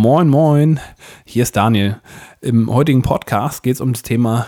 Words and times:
Moin, 0.00 0.28
moin, 0.28 0.78
hier 1.24 1.42
ist 1.42 1.56
Daniel. 1.56 1.96
Im 2.40 2.72
heutigen 2.72 3.02
Podcast 3.02 3.64
geht 3.64 3.74
es 3.74 3.80
um 3.80 3.92
das 3.94 4.02
Thema 4.02 4.46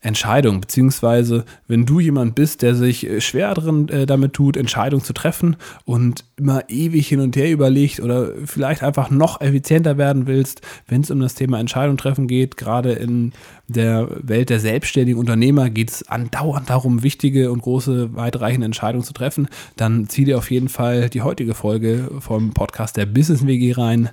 Entscheidung, 0.00 0.60
beziehungsweise 0.60 1.44
wenn 1.66 1.86
du 1.86 1.98
jemand 1.98 2.36
bist, 2.36 2.62
der 2.62 2.76
sich 2.76 3.08
äh, 3.08 3.20
schwer 3.20 3.52
drin 3.54 3.88
äh, 3.88 4.06
damit 4.06 4.32
tut, 4.32 4.56
Entscheidungen 4.56 5.02
zu 5.02 5.12
treffen 5.12 5.56
und 5.84 6.24
immer 6.36 6.68
ewig 6.68 7.08
hin 7.08 7.18
und 7.18 7.34
her 7.34 7.50
überlegt 7.50 7.98
oder 7.98 8.30
vielleicht 8.44 8.84
einfach 8.84 9.10
noch 9.10 9.40
effizienter 9.40 9.98
werden 9.98 10.28
willst, 10.28 10.60
wenn 10.86 11.00
es 11.00 11.10
um 11.10 11.18
das 11.18 11.34
Thema 11.34 11.58
Entscheidung 11.58 11.96
treffen 11.96 12.28
geht, 12.28 12.56
gerade 12.56 12.92
in 12.92 13.32
der 13.66 14.08
Welt 14.22 14.50
der 14.50 14.60
selbstständigen 14.60 15.18
Unternehmer 15.18 15.68
geht 15.68 15.90
es 15.90 16.08
andauernd 16.08 16.70
darum, 16.70 17.02
wichtige 17.02 17.50
und 17.50 17.62
große, 17.62 18.14
weitreichende 18.14 18.66
Entscheidungen 18.66 19.04
zu 19.04 19.14
treffen, 19.14 19.48
dann 19.76 20.08
zieh 20.08 20.24
dir 20.24 20.38
auf 20.38 20.52
jeden 20.52 20.68
Fall 20.68 21.10
die 21.10 21.22
heutige 21.22 21.54
Folge 21.54 22.08
vom 22.20 22.52
Podcast 22.52 22.96
der 22.96 23.06
Business 23.06 23.44
WG 23.48 23.72
rein. 23.72 24.10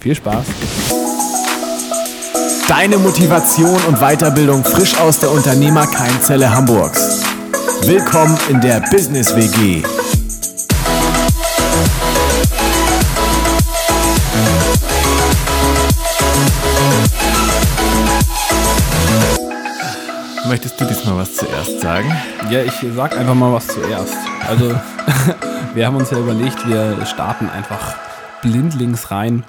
Viel 0.00 0.14
Spaß! 0.14 0.44
Deine 2.68 2.98
Motivation 2.98 3.80
und 3.88 3.98
Weiterbildung 3.98 4.64
frisch 4.64 4.96
aus 4.98 5.20
der 5.20 5.30
Unternehmerkeimzelle 5.30 6.52
Hamburgs. 6.52 7.22
Willkommen 7.82 8.36
in 8.48 8.60
der 8.60 8.80
Business 8.90 9.34
WG. 9.34 9.82
Möchtest 20.48 20.80
du 20.80 20.84
diesmal 20.84 21.16
was 21.18 21.34
zuerst 21.34 21.80
sagen? 21.80 22.14
Ja, 22.50 22.62
ich 22.62 22.72
sag 22.94 23.16
einfach 23.16 23.34
mal 23.34 23.52
was 23.52 23.66
zuerst. 23.66 24.14
Also, 24.46 24.74
wir 25.74 25.86
haben 25.86 25.96
uns 25.96 26.10
ja 26.10 26.18
überlegt, 26.18 26.68
wir 26.68 27.04
starten 27.06 27.48
einfach 27.48 27.96
blindlings 28.42 29.10
rein 29.10 29.44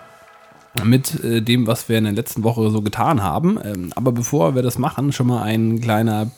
mit 0.84 1.23
äh, 1.23 1.41
dem, 1.41 1.67
was 1.67 1.90
wir 1.90 1.98
in 1.98 2.05
der 2.05 2.13
letzten 2.13 2.44
Woche 2.44 2.70
so 2.70 2.81
getan 2.81 3.23
haben. 3.23 3.59
Ähm, 3.63 3.91
aber 3.95 4.12
bevor 4.12 4.55
wir 4.55 4.61
das 4.61 4.78
machen, 4.78 5.11
schon 5.11 5.28
mal 5.28 5.44
ein 5.44 5.80
kleiner 5.81 6.31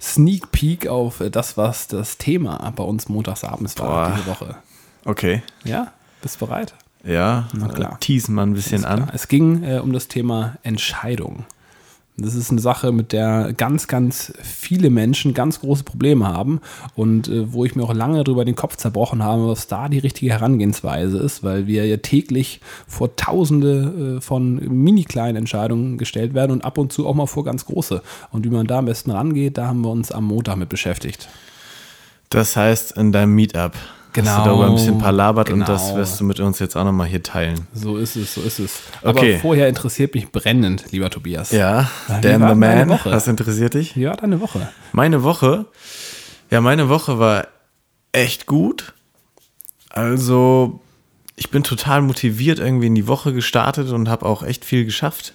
Sneak 0.00 0.52
Peek 0.52 0.86
auf 0.88 1.20
äh, 1.20 1.30
das, 1.30 1.56
was 1.56 1.88
das 1.88 2.18
Thema 2.18 2.72
bei 2.76 2.84
uns 2.84 3.08
montagsabends 3.08 3.78
war 3.78 3.88
Boah. 3.88 4.12
diese 4.16 4.26
Woche. 4.26 4.56
Okay. 5.04 5.42
Ja, 5.64 5.92
bist 6.22 6.40
du 6.40 6.46
bereit? 6.46 6.74
Ja, 7.04 7.48
Na 7.52 7.68
klar. 7.68 7.92
äh, 7.94 7.96
teasen 8.00 8.34
mal 8.34 8.42
ein 8.42 8.54
bisschen 8.54 8.84
an. 8.84 9.10
Es 9.14 9.28
ging 9.28 9.62
äh, 9.62 9.78
um 9.78 9.92
das 9.92 10.08
Thema 10.08 10.56
Entscheidung. 10.62 11.44
Das 12.20 12.34
ist 12.34 12.50
eine 12.50 12.60
Sache, 12.60 12.90
mit 12.90 13.12
der 13.12 13.52
ganz, 13.56 13.86
ganz 13.86 14.32
viele 14.42 14.90
Menschen 14.90 15.34
ganz 15.34 15.60
große 15.60 15.84
Probleme 15.84 16.26
haben 16.26 16.60
und 16.96 17.28
äh, 17.28 17.52
wo 17.52 17.64
ich 17.64 17.76
mir 17.76 17.84
auch 17.84 17.94
lange 17.94 18.24
drüber 18.24 18.44
den 18.44 18.56
Kopf 18.56 18.74
zerbrochen 18.74 19.22
habe, 19.22 19.46
was 19.46 19.68
da 19.68 19.88
die 19.88 20.00
richtige 20.00 20.32
Herangehensweise 20.32 21.18
ist, 21.18 21.44
weil 21.44 21.68
wir 21.68 21.86
ja 21.86 21.98
täglich 21.98 22.60
vor 22.88 23.14
Tausende 23.14 24.16
äh, 24.16 24.20
von 24.20 24.56
mini 24.56 25.04
kleinen 25.04 25.36
Entscheidungen 25.36 25.96
gestellt 25.96 26.34
werden 26.34 26.50
und 26.50 26.64
ab 26.64 26.76
und 26.76 26.92
zu 26.92 27.06
auch 27.06 27.14
mal 27.14 27.26
vor 27.26 27.44
ganz 27.44 27.66
große. 27.66 28.02
Und 28.32 28.44
wie 28.44 28.50
man 28.50 28.66
da 28.66 28.78
am 28.78 28.86
besten 28.86 29.12
rangeht, 29.12 29.56
da 29.56 29.68
haben 29.68 29.82
wir 29.82 29.90
uns 29.90 30.10
am 30.10 30.24
Montag 30.24 30.56
mit 30.56 30.68
beschäftigt. 30.68 31.28
Das 32.30 32.56
heißt, 32.56 32.96
in 32.96 33.12
deinem 33.12 33.36
Meetup 33.36 33.74
Genau. 34.18 34.30
hast 34.30 34.44
du 34.44 34.48
darüber 34.50 34.66
ein 34.66 34.74
bisschen 34.74 34.98
palabert 34.98 35.50
und 35.50 35.60
das 35.68 35.86
Genau. 35.88 35.96
wirst 35.98 36.20
du 36.20 36.24
mit 36.24 36.40
uns 36.40 36.58
jetzt 36.58 36.76
auch 36.76 36.84
nochmal 36.84 37.06
hier 37.06 37.22
teilen. 37.22 37.66
So 37.72 37.96
ist 37.96 38.16
es, 38.16 38.34
so 38.34 38.40
ist 38.42 38.58
es. 38.58 38.80
Okay. 39.02 39.34
Aber 39.34 39.40
vorher 39.40 39.68
interessiert 39.68 40.14
mich 40.14 40.30
brennend, 40.30 40.84
lieber 40.92 41.10
Tobias. 41.10 41.50
Ja, 41.52 41.90
Dan 42.22 42.40
war 42.40 42.50
the 42.50 42.54
Man, 42.56 42.90
was 43.04 43.26
interessiert 43.28 43.74
dich? 43.74 43.96
Ja, 43.96 44.14
deine 44.16 44.40
Woche. 44.40 44.68
Meine 44.92 45.22
Woche, 45.22 45.66
ja, 46.50 46.60
meine 46.60 46.88
Woche 46.88 47.18
war 47.18 47.46
echt 48.12 48.46
gut. 48.46 48.92
Also, 49.90 50.80
ich 51.36 51.50
bin 51.50 51.62
total 51.62 52.02
motiviert 52.02 52.58
irgendwie 52.58 52.86
in 52.88 52.94
die 52.94 53.06
Woche 53.06 53.32
gestartet 53.32 53.90
und 53.90 54.08
habe 54.08 54.26
auch 54.26 54.42
echt 54.42 54.64
viel 54.64 54.84
geschafft. 54.84 55.34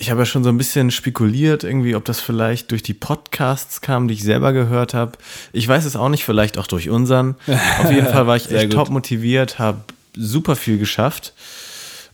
Ich 0.00 0.12
habe 0.12 0.20
ja 0.20 0.26
schon 0.26 0.44
so 0.44 0.48
ein 0.48 0.56
bisschen 0.56 0.92
spekuliert, 0.92 1.64
irgendwie, 1.64 1.96
ob 1.96 2.04
das 2.04 2.20
vielleicht 2.20 2.70
durch 2.70 2.84
die 2.84 2.94
Podcasts 2.94 3.80
kam, 3.80 4.06
die 4.06 4.14
ich 4.14 4.22
selber 4.22 4.52
gehört 4.52 4.94
habe. 4.94 5.18
Ich 5.52 5.66
weiß 5.66 5.84
es 5.84 5.96
auch 5.96 6.08
nicht, 6.08 6.24
vielleicht 6.24 6.56
auch 6.56 6.68
durch 6.68 6.88
unseren. 6.88 7.34
Auf 7.82 7.90
jeden 7.90 8.06
Fall 8.06 8.28
war 8.28 8.36
ich 8.36 8.48
echt 8.48 8.70
gut. 8.70 8.74
top 8.74 8.90
motiviert, 8.90 9.58
habe 9.58 9.80
super 10.14 10.54
viel 10.54 10.78
geschafft. 10.78 11.34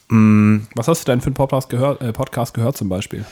Mm, 0.08 0.60
Was 0.74 0.88
hast 0.88 1.02
du 1.06 1.12
denn 1.12 1.20
für 1.20 1.26
einen 1.26 1.34
Podcast 1.34 1.68
gehört, 1.68 2.00
äh, 2.00 2.14
Podcast 2.14 2.54
gehört 2.54 2.74
zum 2.74 2.88
Beispiel? 2.88 3.26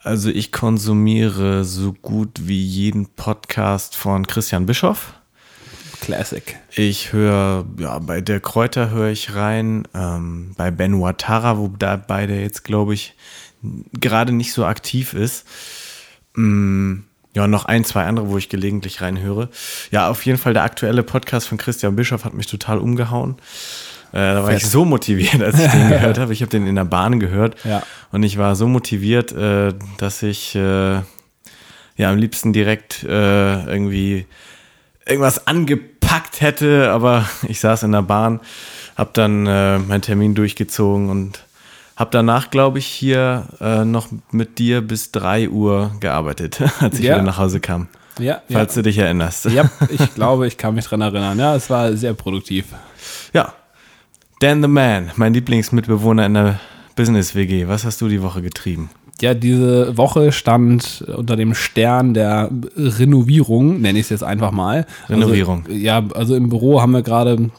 Also 0.00 0.30
ich 0.30 0.50
konsumiere 0.50 1.64
so 1.64 1.92
gut 1.92 2.30
wie 2.40 2.62
jeden 2.64 3.06
Podcast 3.08 3.96
von 3.96 4.26
Christian 4.26 4.64
Bischoff. 4.64 5.12
Classic. 6.00 6.56
Ich 6.74 7.12
höre, 7.12 7.66
ja, 7.78 7.98
bei 7.98 8.22
der 8.22 8.40
Kräuter 8.40 8.90
höre 8.90 9.08
ich 9.10 9.34
rein, 9.34 9.86
ähm, 9.94 10.52
bei 10.56 10.70
Ben 10.70 11.00
Watara, 11.02 11.58
wo 11.58 11.68
da 11.68 11.96
beide 11.96 12.40
jetzt, 12.40 12.64
glaube 12.64 12.94
ich, 12.94 13.14
gerade 14.00 14.32
nicht 14.32 14.52
so 14.52 14.64
aktiv 14.64 15.14
ist. 15.14 15.46
Mm, 16.34 17.00
ja, 17.34 17.46
noch 17.46 17.64
ein, 17.64 17.84
zwei 17.84 18.04
andere, 18.04 18.28
wo 18.28 18.38
ich 18.38 18.48
gelegentlich 18.48 19.00
reinhöre. 19.00 19.48
Ja, 19.90 20.08
auf 20.08 20.24
jeden 20.24 20.38
Fall 20.38 20.52
der 20.54 20.62
aktuelle 20.62 21.02
Podcast 21.02 21.48
von 21.48 21.58
Christian 21.58 21.96
Bischoff 21.96 22.24
hat 22.24 22.34
mich 22.34 22.46
total 22.46 22.78
umgehauen. 22.78 23.36
Äh, 24.12 24.18
da 24.18 24.42
war 24.42 24.50
Fett. 24.50 24.62
ich 24.62 24.68
so 24.68 24.84
motiviert, 24.84 25.42
als 25.42 25.58
ich 25.58 25.70
den 25.70 25.88
gehört 25.90 26.18
habe. 26.18 26.32
Ich 26.32 26.40
habe 26.42 26.50
den 26.50 26.66
in 26.66 26.76
der 26.76 26.84
Bahn 26.84 27.18
gehört 27.18 27.56
Ja. 27.64 27.82
und 28.12 28.22
ich 28.22 28.38
war 28.38 28.54
so 28.54 28.68
motiviert, 28.68 29.32
äh, 29.32 29.74
dass 29.98 30.22
ich 30.22 30.54
äh, 30.54 30.94
ja 31.96 32.10
am 32.10 32.16
liebsten 32.18 32.52
direkt 32.52 33.02
äh, 33.04 33.64
irgendwie 33.64 34.26
irgendwas 35.06 35.46
angepackt 35.48 36.40
hätte, 36.40 36.90
aber 36.92 37.28
ich 37.48 37.58
saß 37.60 37.82
in 37.82 37.92
der 37.92 38.02
Bahn, 38.02 38.40
habe 38.96 39.10
dann 39.12 39.46
äh, 39.46 39.78
meinen 39.78 40.02
Termin 40.02 40.34
durchgezogen 40.36 41.10
und 41.10 41.43
habe 41.96 42.10
danach, 42.12 42.50
glaube 42.50 42.78
ich, 42.78 42.86
hier 42.86 43.44
äh, 43.60 43.84
noch 43.84 44.08
mit 44.30 44.58
dir 44.58 44.80
bis 44.80 45.12
3 45.12 45.48
Uhr 45.50 45.92
gearbeitet, 46.00 46.60
als 46.80 46.98
ich 46.98 47.04
Ja. 47.04 47.14
wieder 47.14 47.22
nach 47.24 47.38
Hause 47.38 47.60
kam. 47.60 47.88
Ja, 48.18 48.42
Falls 48.50 48.74
du 48.74 48.82
dich 48.82 48.98
erinnerst. 48.98 49.46
ja. 49.46 49.50
ja, 49.64 49.70
ich 49.90 50.14
glaube, 50.14 50.46
ich 50.46 50.56
kann 50.56 50.74
mich 50.74 50.84
dran 50.86 51.00
erinnern. 51.00 51.38
Ja, 51.38 51.56
es 51.56 51.68
war 51.70 51.92
sehr 51.96 52.14
produktiv. 52.14 52.66
Ja. 53.32 53.52
Dan 54.40 54.62
the 54.62 54.68
Man, 54.68 55.10
mein 55.16 55.34
Lieblingsmitbewohner 55.34 56.26
in 56.26 56.34
der 56.34 56.60
Business 56.96 57.34
WG. 57.34 57.66
Was 57.66 57.84
hast 57.84 58.00
du 58.00 58.08
die 58.08 58.22
Woche 58.22 58.40
getrieben? 58.42 58.90
Ja, 59.20 59.32
diese 59.34 59.96
Woche 59.96 60.32
stand 60.32 61.04
unter 61.16 61.36
dem 61.36 61.54
Stern 61.54 62.14
der 62.14 62.50
Renovierung, 62.76 63.80
nenne 63.80 63.98
ich 63.98 64.06
es 64.06 64.10
jetzt 64.10 64.24
einfach 64.24 64.50
mal. 64.50 64.86
Renovierung. 65.08 65.64
Also, 65.66 65.76
ja, 65.78 66.02
also 66.14 66.34
im 66.34 66.48
Büro 66.48 66.80
haben 66.80 66.92
wir 66.92 67.02
gerade 67.02 67.50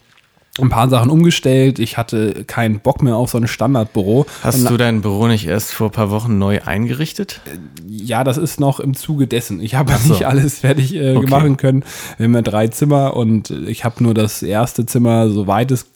ein 0.60 0.70
paar 0.70 0.90
Sachen 0.90 1.10
umgestellt. 1.10 1.80
Ich 1.80 1.98
hatte 1.98 2.44
keinen 2.46 2.80
Bock 2.80 3.02
mehr 3.02 3.16
auf 3.16 3.32
so 3.32 3.38
ein 3.38 3.48
Standardbüro. 3.48 4.26
Hast 4.44 4.60
Und 4.60 4.70
du 4.70 4.78
dein 4.78 5.02
Büro 5.02 5.28
nicht 5.28 5.46
erst 5.48 5.74
vor 5.74 5.88
ein 5.90 5.92
paar 5.92 6.10
Wochen 6.12 6.38
neu 6.38 6.62
eingerichtet? 6.64 7.42
Ja, 7.88 8.24
das 8.24 8.38
ist 8.38 8.60
noch 8.60 8.80
im 8.80 8.94
Zuge 8.94 9.28
dessen. 9.28 9.60
Ich 9.62 9.76
habe 9.76 9.94
so. 10.04 10.14
nicht 10.14 10.26
alles 10.26 10.60
fertig 10.60 10.96
äh, 10.96 11.16
Okay. 11.16 11.30
machen 11.30 11.58
können. 11.58 11.84
Wir 12.18 12.26
haben 12.26 12.36
ja 12.36 12.42
drei 12.42 12.68
Zimmer 12.68 13.16
und 13.18 13.50
ich 13.50 13.84
habe 13.84 14.04
nur 14.04 14.14
das 14.14 14.44
erste 14.44 14.86
Zimmer 14.86 15.30
so 15.30 15.48
weites, 15.48 15.88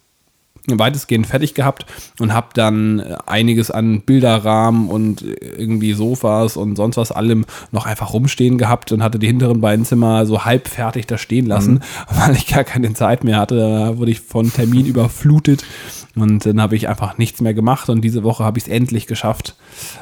weitestgehend 0.66 1.26
fertig 1.26 1.54
gehabt 1.54 1.86
und 2.18 2.32
habe 2.34 2.48
dann 2.54 3.00
äh, 3.00 3.16
einiges 3.26 3.70
an 3.70 4.02
Bilderrahmen 4.02 4.88
und 4.88 5.22
äh, 5.22 5.34
irgendwie 5.56 5.92
Sofas 5.92 6.56
und 6.56 6.76
sonst 6.76 6.96
was 6.96 7.12
allem 7.12 7.44
noch 7.72 7.86
einfach 7.86 8.12
rumstehen 8.12 8.58
gehabt 8.58 8.92
und 8.92 9.02
hatte 9.02 9.18
die 9.18 9.26
hinteren 9.26 9.60
beiden 9.60 9.84
Zimmer 9.84 10.26
so 10.26 10.44
halb 10.44 10.68
fertig 10.68 11.06
da 11.06 11.18
stehen 11.18 11.46
lassen, 11.46 11.80
weil 12.10 12.36
ich 12.36 12.46
gar 12.46 12.64
keine 12.64 12.92
Zeit 12.92 13.24
mehr 13.24 13.38
hatte. 13.38 13.56
Da 13.56 13.98
wurde 13.98 14.10
ich 14.10 14.20
von 14.20 14.52
Termin 14.52 14.86
überflutet 14.86 15.64
und 16.16 16.44
dann 16.44 16.60
habe 16.60 16.76
ich 16.76 16.88
einfach 16.88 17.18
nichts 17.18 17.40
mehr 17.40 17.54
gemacht 17.54 17.88
und 17.88 18.02
diese 18.02 18.22
Woche 18.22 18.44
habe 18.44 18.58
ich 18.58 18.64
es 18.64 18.70
endlich 18.70 19.06
geschafft, 19.06 19.56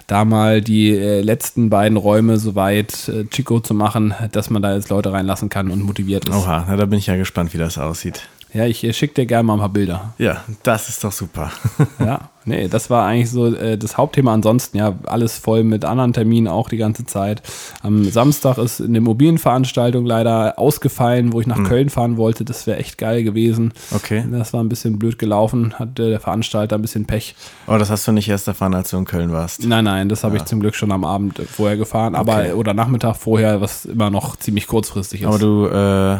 da 0.07 0.25
mal 0.25 0.61
die 0.61 0.91
äh, 0.91 1.21
letzten 1.21 1.71
beiden 1.71 1.97
Räume 1.97 2.39
soweit 2.39 3.09
äh, 3.09 3.25
Chico 3.27 3.61
zu 3.61 3.75
machen, 3.75 4.15
dass 4.33 4.51
man 4.51 4.63
da 4.63 4.75
jetzt 4.75 4.89
Leute 4.89 5.13
reinlassen 5.13 5.49
kann 5.49 5.71
und 5.71 5.83
motiviert 5.83 6.29
ist. 6.29 6.35
Oha, 6.35 6.65
na, 6.69 6.77
da 6.77 6.87
bin 6.87 6.99
ich 6.99 7.07
ja 7.07 7.17
gespannt, 7.17 7.53
wie 7.55 7.59
das 7.59 7.79
aussieht. 7.79 8.29
Ja, 8.55 8.65
ich 8.65 8.83
äh, 8.83 8.93
schicke 8.93 9.15
dir 9.15 9.27
gerne 9.27 9.43
mal 9.45 9.55
ein 9.55 9.59
paar 9.61 9.69
Bilder. 9.69 10.15
Ja, 10.19 10.43
das 10.63 10.89
ist 10.89 11.05
doch 11.05 11.13
super. 11.13 11.51
Ja, 11.99 12.31
nee, 12.45 12.69
das 12.69 12.89
war 12.91 13.05
eigentlich 13.07 13.31
so 13.31 13.55
äh, 13.55 13.77
das 13.77 13.99
Hauptthema. 13.99 14.33
Ansonsten 14.33 14.79
ja, 14.79 14.95
alles 15.07 15.37
voll 15.39 15.65
mit 15.65 15.85
anderen 15.85 16.13
Terminen 16.13 16.47
auch 16.49 16.69
die 16.69 16.77
ganze 16.77 17.05
Zeit. 17.05 17.43
Am 17.83 18.05
Samstag 18.05 18.57
ist 18.59 18.81
eine 18.81 18.99
Immobilienveranstaltung 18.99 20.07
leider 20.07 20.59
ausgefallen, 20.59 21.33
wo 21.33 21.41
ich 21.41 21.47
nach 21.47 21.63
Köln 21.65 21.91
fahren 21.91 22.17
wollte. 22.17 22.45
Das 22.45 22.67
wäre 22.67 22.79
echt 22.79 22.97
geil 22.99 23.25
gewesen. 23.25 23.73
Okay. 23.95 24.25
Das 24.31 24.53
war 24.53 24.63
ein 24.63 24.69
bisschen 24.69 24.99
blöd 24.99 25.19
gelaufen, 25.19 25.75
hatte 25.79 26.09
der 26.11 26.21
Veranstalter 26.21 26.77
ein 26.77 26.83
bisschen 26.83 27.05
Pech. 27.07 27.35
Oh, 27.67 27.77
das 27.77 27.91
hast 27.91 28.07
du 28.09 28.13
nicht 28.13 28.29
erst 28.29 28.49
erfahren, 28.49 28.75
als 28.75 28.91
du 28.91 28.97
in 28.97 29.05
Köln 29.05 29.33
warst. 29.33 29.67
Nein, 29.67 29.85
nein, 29.85 30.09
das 30.09 30.25
habe 30.25 30.37
ich 30.37 30.45
zum 30.45 30.61
Glück 30.61 30.75
schon 30.75 30.93
am 30.93 31.05
Abend 31.05 31.39
äh, 31.41 31.45
vorher 31.45 31.77
gefahren, 31.77 32.15
aber 32.15 32.39
Okay. 32.39 32.53
oder 32.53 32.73
Nachmittag 32.75 33.17
vorher, 33.17 33.61
was 33.61 33.85
immer 33.85 34.09
noch 34.11 34.37
ziemlich 34.37 34.67
kurzfristig 34.69 35.23
ist. 35.23 35.27
Aber 35.27 35.39
du 35.39 35.67
äh, 35.67 36.19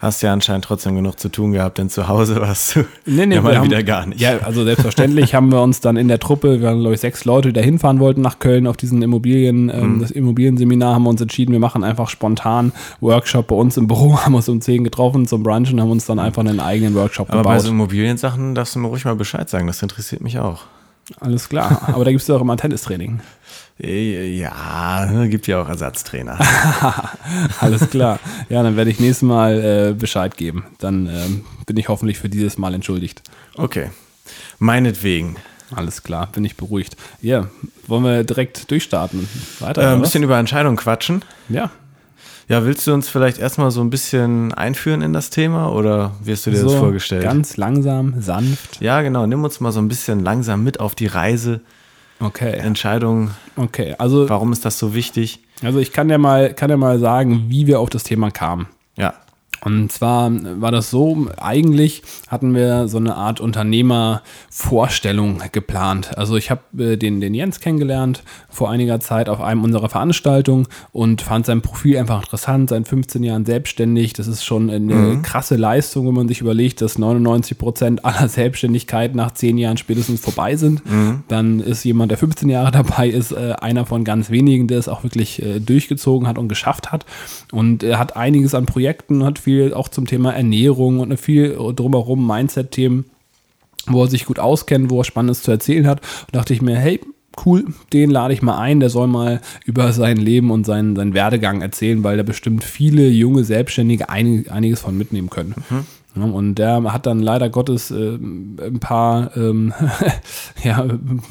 hast 0.00 0.22
ja 0.22 0.32
anscheinend 0.32 0.64
trotzdem 0.64 0.96
genug 0.96 1.20
zu 1.20 1.28
tun 1.28 1.52
gehabt, 1.52 1.78
denn 1.78 1.90
zu 1.90 2.08
Hause 2.08 2.40
warst 2.40 2.74
du 2.74 2.80
Nee, 3.06 3.26
nee, 3.26 3.34
ja 3.36 3.42
mal 3.42 3.56
haben- 3.56 3.64
wieder 3.66 3.82
gar 3.82 4.06
nicht. 4.06 4.20
Ja, 4.20 4.38
also 4.38 4.64
selbstverständlich 4.64 5.34
haben 5.34 5.52
wir 5.52 5.60
uns 5.62 5.80
dann 5.80 5.96
in 5.96 6.08
der 6.08 6.18
Truppe, 6.18 6.60
wir 6.60 6.66
waren 6.68 6.80
glaube 6.80 6.94
ich 6.94 7.00
sechs 7.00 7.24
Leute, 7.24 7.48
die 7.48 7.52
da 7.52 7.60
hinfahren 7.60 8.00
wollten 8.00 8.22
nach 8.22 8.38
Köln 8.38 8.66
auf 8.66 8.76
diesen 8.76 9.02
Immobilien, 9.02 9.68
ähm, 9.68 9.96
Mhm. 9.96 10.00
das 10.00 10.10
Immobilienseminar, 10.10 10.94
haben 10.94 11.02
wir 11.04 11.10
uns 11.10 11.20
entschieden, 11.20 11.52
wir 11.52 11.60
machen 11.60 11.84
einfach 11.84 12.08
spontan 12.08 12.72
Workshop 13.00 13.48
bei 13.48 13.56
uns 13.56 13.76
im 13.76 13.86
Büro, 13.86 14.18
haben 14.24 14.34
uns 14.34 14.48
um 14.48 14.60
10 14.60 14.84
getroffen 14.84 15.26
zum 15.26 15.42
Brunch 15.42 15.72
und 15.72 15.80
haben 15.80 15.90
uns 15.90 16.06
dann 16.06 16.18
einfach 16.18 16.40
einen 16.40 16.60
eigenen 16.60 16.94
Workshop 16.94 17.28
Aber 17.30 17.42
bei 17.42 17.52
gebaut. 17.54 17.66
so 17.66 17.70
Immobiliensachen 17.70 18.54
darfst 18.54 18.74
du 18.74 18.78
mir 18.78 18.88
ruhig 18.88 19.04
mal 19.04 19.14
Bescheid 19.16 19.48
sagen, 19.50 19.66
das 19.66 19.82
interessiert 19.82 20.22
mich 20.22 20.38
auch. 20.38 20.62
Alles 21.20 21.48
klar. 21.48 21.82
Aber 21.92 22.04
da 22.04 22.10
gibt 22.10 22.22
es 22.22 22.28
ja 22.28 22.36
auch 22.36 22.40
immer 22.40 22.56
Tennistraining. 22.56 23.20
Äh, 23.82 24.36
Ja, 24.38 25.06
gibt 25.26 25.46
ja 25.46 25.62
auch 25.62 25.68
Ersatztrainer. 25.68 26.38
Alles 27.60 27.88
klar. 27.90 28.18
Ja, 28.48 28.62
dann 28.62 28.76
werde 28.76 28.90
ich 28.90 29.00
nächstes 29.00 29.22
Mal 29.22 29.90
äh, 29.90 29.94
Bescheid 29.94 30.36
geben. 30.36 30.64
Dann 30.78 31.06
ähm, 31.06 31.44
bin 31.66 31.76
ich 31.76 31.88
hoffentlich 31.88 32.18
für 32.18 32.28
dieses 32.28 32.58
Mal 32.58 32.74
entschuldigt. 32.74 33.22
Okay. 33.56 33.90
Meinetwegen. 34.58 35.36
Alles 35.74 36.02
klar, 36.02 36.28
bin 36.32 36.44
ich 36.44 36.56
beruhigt. 36.56 36.96
Ja, 37.22 37.46
wollen 37.86 38.02
wir 38.04 38.24
direkt 38.24 38.70
durchstarten? 38.70 39.28
Weiter? 39.60 39.82
Äh, 39.82 39.94
ein 39.94 40.00
bisschen 40.02 40.22
über 40.24 40.38
Entscheidungen 40.38 40.76
quatschen. 40.76 41.22
ja. 41.48 41.70
Ja, 42.48 42.64
willst 42.64 42.84
du 42.84 42.92
uns 42.92 43.08
vielleicht 43.08 43.38
erstmal 43.38 43.70
so 43.70 43.80
ein 43.80 43.90
bisschen 43.90 44.52
einführen 44.52 45.02
in 45.02 45.12
das 45.12 45.30
Thema 45.30 45.70
oder 45.72 46.16
wie 46.24 46.32
hast 46.32 46.46
du 46.46 46.50
dir 46.50 46.60
das 46.64 46.74
vorgestellt? 46.74 47.22
Ganz 47.22 47.56
langsam, 47.56 48.20
sanft. 48.20 48.80
ja, 48.80 49.02
genau. 49.02 49.24
Nimm 49.24 49.44
uns 49.44 49.60
mal 49.60 49.70
so 49.70 49.78
ein 49.80 49.86
bisschen 49.86 50.18
langsam 50.18 50.64
mit 50.64 50.80
auf 50.80 50.96
die 50.96 51.06
Reise. 51.06 51.60
Okay. 52.20 52.52
Entscheidungen. 52.58 53.30
Okay, 53.56 53.94
also, 53.98 54.28
Warum 54.28 54.52
ist 54.52 54.64
das 54.64 54.78
so 54.78 54.94
wichtig? 54.94 55.40
also 55.62 55.78
ich 55.78 55.92
kann 55.92 56.08
ja 56.08 56.18
mal, 56.18 56.54
kann 56.54 56.70
ja 56.70 56.76
mal 56.76 56.98
sagen, 56.98 57.46
wie 57.48 57.66
wir 57.66 57.80
auf 57.80 57.90
das 57.90 58.04
Thema 58.04 58.30
kamen. 58.30 58.68
Und 59.62 59.92
zwar 59.92 60.30
war 60.60 60.72
das 60.72 60.90
so, 60.90 61.26
eigentlich 61.36 62.02
hatten 62.28 62.54
wir 62.54 62.88
so 62.88 62.96
eine 62.96 63.16
Art 63.16 63.40
Unternehmervorstellung 63.40 65.42
geplant. 65.52 66.16
Also 66.16 66.36
ich 66.36 66.50
habe 66.50 66.62
äh, 66.78 66.96
den, 66.96 67.20
den 67.20 67.34
Jens 67.34 67.60
kennengelernt 67.60 68.22
vor 68.48 68.70
einiger 68.70 69.00
Zeit 69.00 69.28
auf 69.28 69.40
einem 69.40 69.62
unserer 69.62 69.88
Veranstaltungen 69.88 70.66
und 70.92 71.22
fand 71.22 71.46
sein 71.46 71.60
Profil 71.60 71.98
einfach 71.98 72.22
interessant, 72.22 72.70
seit 72.70 72.88
15 72.88 73.22
Jahren 73.22 73.44
selbstständig. 73.44 74.14
Das 74.14 74.26
ist 74.26 74.44
schon 74.44 74.70
eine 74.70 75.20
krasse 75.22 75.56
Leistung, 75.56 76.06
wenn 76.06 76.14
man 76.14 76.28
sich 76.28 76.40
überlegt, 76.40 76.80
dass 76.80 76.98
99 76.98 77.58
Prozent 77.58 78.04
aller 78.10 78.28
Selbstständigkeit 78.28 79.14
nach 79.14 79.32
10 79.32 79.58
Jahren 79.58 79.76
spätestens 79.76 80.20
vorbei 80.20 80.56
sind. 80.56 80.82
Dann 81.28 81.60
ist 81.60 81.84
jemand, 81.84 82.10
der 82.10 82.18
15 82.18 82.48
Jahre 82.48 82.70
dabei 82.80 83.08
ist, 83.08 83.32
äh, 83.32 83.54
einer 83.60 83.84
von 83.84 84.04
ganz 84.04 84.30
wenigen, 84.30 84.68
der 84.68 84.78
es 84.78 84.88
auch 84.88 85.02
wirklich 85.02 85.42
äh, 85.42 85.60
durchgezogen 85.60 86.26
hat 86.26 86.38
und 86.38 86.48
geschafft 86.48 86.92
hat. 86.92 87.04
Und 87.52 87.82
er 87.82 87.98
hat 87.98 88.16
einiges 88.16 88.54
an 88.54 88.66
Projekten, 88.66 89.24
hat 89.24 89.38
viel 89.38 89.49
auch 89.74 89.88
zum 89.88 90.06
Thema 90.06 90.32
Ernährung 90.32 91.00
und 91.00 91.16
viel 91.16 91.56
drumherum 91.74 92.26
Mindset-Themen, 92.26 93.04
wo 93.86 94.04
er 94.04 94.10
sich 94.10 94.26
gut 94.26 94.38
auskennt, 94.38 94.90
wo 94.90 95.00
er 95.00 95.04
Spannendes 95.04 95.42
zu 95.42 95.50
erzählen 95.50 95.86
hat. 95.86 96.00
Und 96.26 96.36
dachte 96.36 96.52
ich 96.52 96.62
mir, 96.62 96.76
hey, 96.76 97.00
cool, 97.44 97.64
den 97.92 98.10
lade 98.10 98.34
ich 98.34 98.42
mal 98.42 98.58
ein, 98.58 98.80
der 98.80 98.90
soll 98.90 99.06
mal 99.06 99.40
über 99.64 99.92
sein 99.92 100.16
Leben 100.16 100.50
und 100.50 100.64
seinen, 100.64 100.96
seinen 100.96 101.14
Werdegang 101.14 101.62
erzählen, 101.62 102.02
weil 102.04 102.16
da 102.16 102.22
bestimmt 102.22 102.64
viele 102.64 103.08
junge 103.08 103.44
Selbstständige 103.44 104.08
einig, 104.08 104.50
einiges 104.50 104.80
von 104.80 104.96
mitnehmen 104.96 105.30
können. 105.30 105.54
Ja, 106.16 106.24
und 106.24 106.56
der 106.56 106.92
hat 106.92 107.06
dann 107.06 107.20
leider 107.20 107.48
Gottes 107.50 107.92
äh, 107.92 108.16
ein 108.16 108.80
paar 108.80 109.36
ähm, 109.36 109.72
ja, 110.64 110.84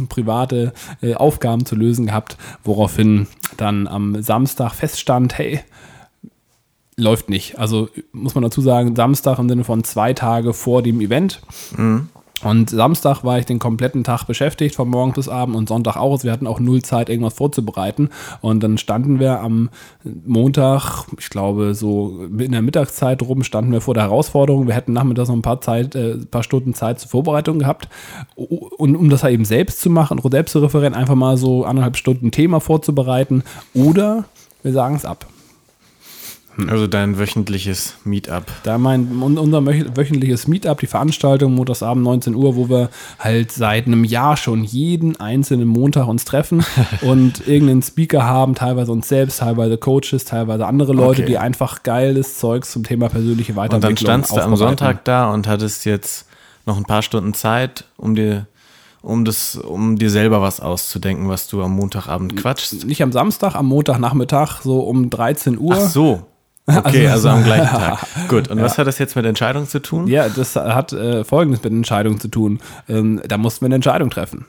private 0.07 0.73
äh, 1.01 1.15
Aufgaben 1.15 1.65
zu 1.65 1.75
lösen 1.75 2.05
gehabt, 2.05 2.37
woraufhin 2.63 3.27
dann 3.57 3.87
am 3.87 4.21
Samstag 4.21 4.73
feststand, 4.73 5.37
hey, 5.37 5.59
läuft 6.99 7.29
nicht. 7.29 7.57
Also 7.57 7.89
muss 8.11 8.35
man 8.35 8.43
dazu 8.43 8.61
sagen, 8.61 8.95
Samstag 8.95 9.39
im 9.39 9.49
Sinne 9.49 9.63
von 9.63 9.83
zwei 9.83 10.13
Tage 10.13 10.53
vor 10.53 10.81
dem 10.81 11.01
Event. 11.01 11.41
Und 12.41 12.69
Samstag 12.69 13.23
war 13.23 13.37
ich 13.37 13.45
den 13.45 13.59
kompletten 13.59 14.03
Tag 14.03 14.23
beschäftigt, 14.25 14.75
von 14.75 14.89
morgen 14.89 15.11
bis 15.11 15.27
abend 15.27 15.55
und 15.57 15.67
Sonntag 15.67 15.97
auch. 15.97 16.13
Also 16.13 16.23
Wir 16.23 16.31
hatten 16.31 16.47
auch 16.47 16.59
null 16.59 16.81
Zeit, 16.81 17.09
irgendwas 17.09 17.33
vorzubereiten. 17.33 18.09
Und 18.41 18.63
dann 18.63 18.77
standen 18.77 19.19
wir 19.19 19.41
am 19.41 19.69
Montag, 20.25 21.05
ich 21.17 21.29
glaube, 21.29 21.75
so 21.75 22.27
in 22.37 22.51
der 22.51 22.61
Mittagszeit 22.61 23.21
rum, 23.21 23.43
standen 23.43 23.73
wir 23.73 23.81
vor 23.81 23.93
der 23.93 24.03
Herausforderung. 24.03 24.67
Wir 24.67 24.75
hätten 24.75 24.93
nachmittags 24.93 25.27
noch 25.27 25.35
ein 25.35 25.41
paar, 25.41 25.59
Zeit, 25.59 25.95
äh, 25.95 26.13
ein 26.13 26.27
paar 26.27 26.43
Stunden 26.43 26.73
Zeit 26.73 26.99
zur 26.99 27.09
Vorbereitung 27.09 27.59
gehabt. 27.59 27.89
Und 28.35 28.95
um 28.95 29.09
das 29.09 29.23
halt 29.23 29.33
eben 29.33 29.45
selbst 29.45 29.81
zu 29.81 29.89
machen, 29.89 30.21
selbst 30.31 30.53
zu 30.53 30.59
referieren, 30.59 30.93
einfach 30.93 31.15
mal 31.15 31.35
so 31.35 31.65
anderthalb 31.65 31.97
Stunden 31.97 32.31
Thema 32.31 32.61
vorzubereiten. 32.61 33.43
Oder 33.73 34.25
wir 34.63 34.71
sagen 34.71 34.95
es 34.95 35.03
ab. 35.03 35.25
Also 36.67 36.87
dein 36.87 37.19
wöchentliches 37.19 37.95
Meetup. 38.03 38.43
Da 38.63 38.77
mein 38.79 39.21
un- 39.21 39.37
unser 39.37 39.63
wöchentliches 39.65 40.47
Meetup, 40.47 40.79
die 40.79 40.87
Veranstaltung, 40.87 41.53
Montagsabend 41.53 42.03
19 42.03 42.33
Uhr, 42.35 42.55
wo 42.55 42.67
wir 42.69 42.89
halt 43.19 43.51
seit 43.51 43.85
einem 43.87 44.03
Jahr 44.03 44.35
schon 44.35 44.63
jeden 44.63 45.19
einzelnen 45.19 45.67
Montag 45.67 46.07
uns 46.07 46.25
treffen 46.25 46.65
und 47.01 47.47
irgendeinen 47.47 47.83
Speaker 47.83 48.23
haben, 48.23 48.55
teilweise 48.55 48.91
uns 48.91 49.07
selbst, 49.07 49.39
teilweise 49.39 49.77
Coaches, 49.77 50.25
teilweise 50.25 50.65
andere 50.65 50.93
Leute, 50.93 51.21
Okay. 51.21 51.25
die 51.31 51.37
einfach 51.37 51.83
geiles 51.83 52.39
Zeugs 52.39 52.71
zum 52.71 52.83
Thema 52.83 53.09
persönliche 53.09 53.51
Und 53.53 53.57
Weiterentwicklung 53.57 54.07
dann 54.07 54.23
standst 54.23 54.35
du 54.35 54.41
am. 54.41 54.55
Sonntag 54.55 55.05
da 55.05 55.31
und 55.31 55.47
hattest 55.47 55.85
jetzt 55.85 56.25
noch 56.65 56.77
ein 56.77 56.83
paar 56.85 57.01
Stunden 57.03 57.33
Zeit, 57.33 57.85
um 57.97 58.15
dir, 58.15 58.47
um 59.01 59.23
das, 59.25 59.55
um 59.55 59.97
dir 59.97 60.09
selber 60.09 60.41
was 60.41 60.59
auszudenken, 60.59 61.29
was 61.29 61.47
du 61.47 61.63
am 61.63 61.71
Montagabend 61.75 62.35
quatschst. 62.35 62.85
Nicht 62.85 63.01
am 63.01 63.11
Samstag, 63.11 63.55
am 63.55 63.67
Montagnachmittag, 63.67 64.61
so 64.61 64.79
um 64.81 65.09
13 65.09 65.57
Uhr. 65.57 65.75
Ach 65.77 65.89
so. 65.89 66.21
Okay, 66.85 67.07
also, 67.07 67.29
am 67.29 67.43
gleichen 67.43 67.67
Tag. 67.67 67.99
Gut, 68.27 68.47
und 68.49 68.61
was 68.61 68.77
hat 68.77 68.85
das 68.85 68.99
jetzt 68.99 69.15
mit 69.15 69.25
Entscheidung 69.25 69.67
zu 69.67 69.79
tun? 69.79 70.07
Ja, 70.07 70.29
das 70.29 70.55
hat 70.55 70.93
äh, 70.93 71.23
Folgendes 71.23 71.63
mit 71.63 71.73
Entscheidungen 71.73 72.19
zu 72.19 72.27
tun. 72.27 72.59
Ähm, 72.87 73.21
da 73.27 73.37
mussten 73.39 73.61
wir 73.61 73.67
eine 73.67 73.75
Entscheidung 73.75 74.11
treffen. 74.11 74.45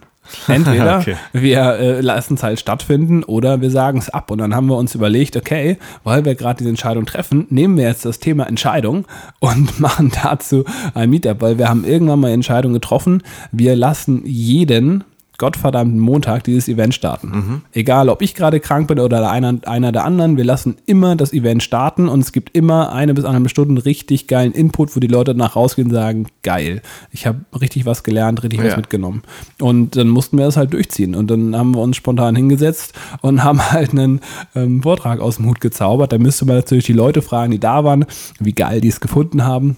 Entweder 0.46 0.98
Okay. 1.00 1.16
wir 1.32 1.60
äh, 1.60 2.00
lassen 2.00 2.34
es 2.34 2.42
halt 2.42 2.60
stattfinden 2.60 3.24
oder 3.24 3.60
wir 3.60 3.70
sagen 3.70 3.98
es 3.98 4.10
ab. 4.10 4.30
Und 4.30 4.38
dann 4.38 4.54
haben 4.54 4.66
wir 4.66 4.76
uns 4.76 4.94
überlegt, 4.94 5.36
okay, 5.36 5.78
weil 6.04 6.24
wir 6.24 6.34
gerade 6.34 6.58
diese 6.58 6.70
Entscheidung 6.70 7.06
treffen, 7.06 7.46
nehmen 7.50 7.76
wir 7.76 7.84
jetzt 7.84 8.04
das 8.04 8.18
Thema 8.18 8.46
Entscheidung 8.46 9.06
und 9.38 9.80
machen 9.80 10.12
dazu 10.22 10.64
ein 10.94 11.10
Meetup, 11.10 11.40
weil 11.40 11.58
wir 11.58 11.68
haben 11.68 11.84
irgendwann 11.84 12.20
mal 12.20 12.28
eine 12.28 12.34
Entscheidung 12.34 12.72
getroffen, 12.72 13.22
wir 13.52 13.76
lassen 13.76 14.22
jeden 14.24 15.04
gottverdammten 15.40 15.98
Montag 15.98 16.44
dieses 16.44 16.68
Event 16.68 16.94
starten. 16.94 17.62
Egal, 17.72 18.08
ob 18.08 18.22
ich 18.22 18.36
gerade 18.36 18.60
krank 18.60 18.86
bin 18.86 19.00
oder 19.00 19.28
einer, 19.30 19.56
einer 19.66 19.90
der 19.90 20.04
anderen, 20.04 20.36
wir 20.36 20.44
lassen 20.44 20.76
immer 20.86 21.16
das 21.16 21.32
Event 21.32 21.64
starten 21.64 22.08
und 22.08 22.20
es 22.20 22.30
gibt 22.30 22.56
immer 22.56 22.92
eine 22.92 23.14
bis 23.14 23.24
anderthalb 23.24 23.50
Stunden 23.50 23.78
richtig 23.78 24.28
geilen 24.28 24.52
Input, 24.52 24.94
wo 24.94 25.00
die 25.00 25.08
Leute 25.08 25.32
danach 25.34 25.56
rausgehen 25.56 25.88
und 25.88 25.94
sagen, 25.94 26.26
geil, 26.44 26.82
ich 27.10 27.26
habe 27.26 27.40
richtig 27.60 27.86
was 27.86 28.04
gelernt, 28.04 28.42
richtig 28.44 28.60
was 28.60 28.68
Ja. 28.72 28.76
mitgenommen. 28.76 29.22
Und 29.60 29.96
dann 29.96 30.08
mussten 30.08 30.38
wir 30.38 30.44
das 30.44 30.56
halt 30.56 30.72
durchziehen 30.72 31.14
und 31.16 31.30
dann 31.30 31.56
haben 31.56 31.74
wir 31.74 31.80
uns 31.80 31.96
spontan 31.96 32.36
hingesetzt 32.36 32.92
und 33.22 33.42
haben 33.44 33.60
halt 33.72 33.90
einen 33.92 34.20
ähm, 34.54 34.82
Vortrag 34.82 35.20
aus 35.20 35.36
dem 35.36 35.46
Hut 35.46 35.60
gezaubert. 35.60 36.12
Da 36.12 36.18
müsste 36.18 36.44
man 36.44 36.56
natürlich 36.56 36.84
die 36.84 36.92
Leute 36.92 37.22
fragen, 37.22 37.50
die 37.50 37.58
da 37.58 37.82
waren, 37.82 38.04
wie 38.38 38.52
geil 38.52 38.80
die 38.80 38.88
es 38.88 39.00
gefunden 39.00 39.44
haben. 39.44 39.76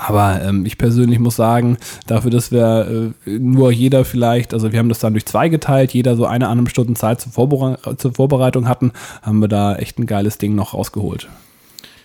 Aber 0.00 0.40
ähm, 0.42 0.64
ich 0.64 0.78
persönlich 0.78 1.18
muss 1.18 1.34
sagen, 1.34 1.76
dafür, 2.06 2.30
dass 2.30 2.52
wir 2.52 3.12
äh, 3.26 3.30
nur 3.30 3.72
jeder 3.72 4.04
vielleicht, 4.04 4.54
also 4.54 4.70
wir 4.70 4.78
haben 4.78 4.88
das 4.88 5.00
dann 5.00 5.12
durch 5.12 5.26
zwei 5.26 5.48
geteilt, 5.48 5.92
jeder 5.92 6.14
so 6.14 6.24
eine 6.24 6.46
anderthalb 6.46 6.70
Stunden 6.70 6.94
Zeit 6.94 7.20
zur, 7.20 7.32
Vorbere 7.32 7.96
zur 7.96 8.14
Vorbereitung 8.14 8.68
hatten, 8.68 8.92
haben 9.22 9.40
wir 9.40 9.48
da 9.48 9.74
echt 9.74 9.98
ein 9.98 10.06
geiles 10.06 10.38
Ding 10.38 10.54
noch 10.54 10.72
rausgeholt. 10.72 11.28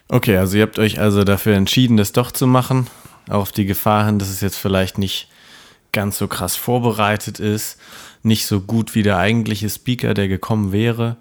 Okay, 0.10 0.38
also 0.38 0.58
ihr 0.58 0.64
habt 0.64 0.80
euch 0.80 1.00
also 1.00 1.24
dafür 1.24 1.56
entschieden, 1.56 1.96
das 1.98 2.14
doch 2.14 2.32
zu 2.32 2.48
machen, 2.48 2.88
auf 3.30 3.52
die 3.52 3.66
Gefahr 3.66 4.08
hin, 4.08 4.18
dass 4.18 4.30
es 4.30 4.42
jetzt 4.42 4.58
vielleicht 4.58 4.98
nicht 4.98 5.30
ganz 5.92 6.18
so 6.18 6.28
krass 6.28 6.56
vorbereitet 6.56 7.40
ist, 7.40 7.78
nicht 8.24 8.48
so 8.48 8.62
gut 8.62 8.96
wie 8.96 9.04
der 9.04 9.18
eigentliche 9.18 9.70
Speaker, 9.70 10.16
der 10.16 10.28
gekommen 10.28 10.72
wäre. 10.72 11.18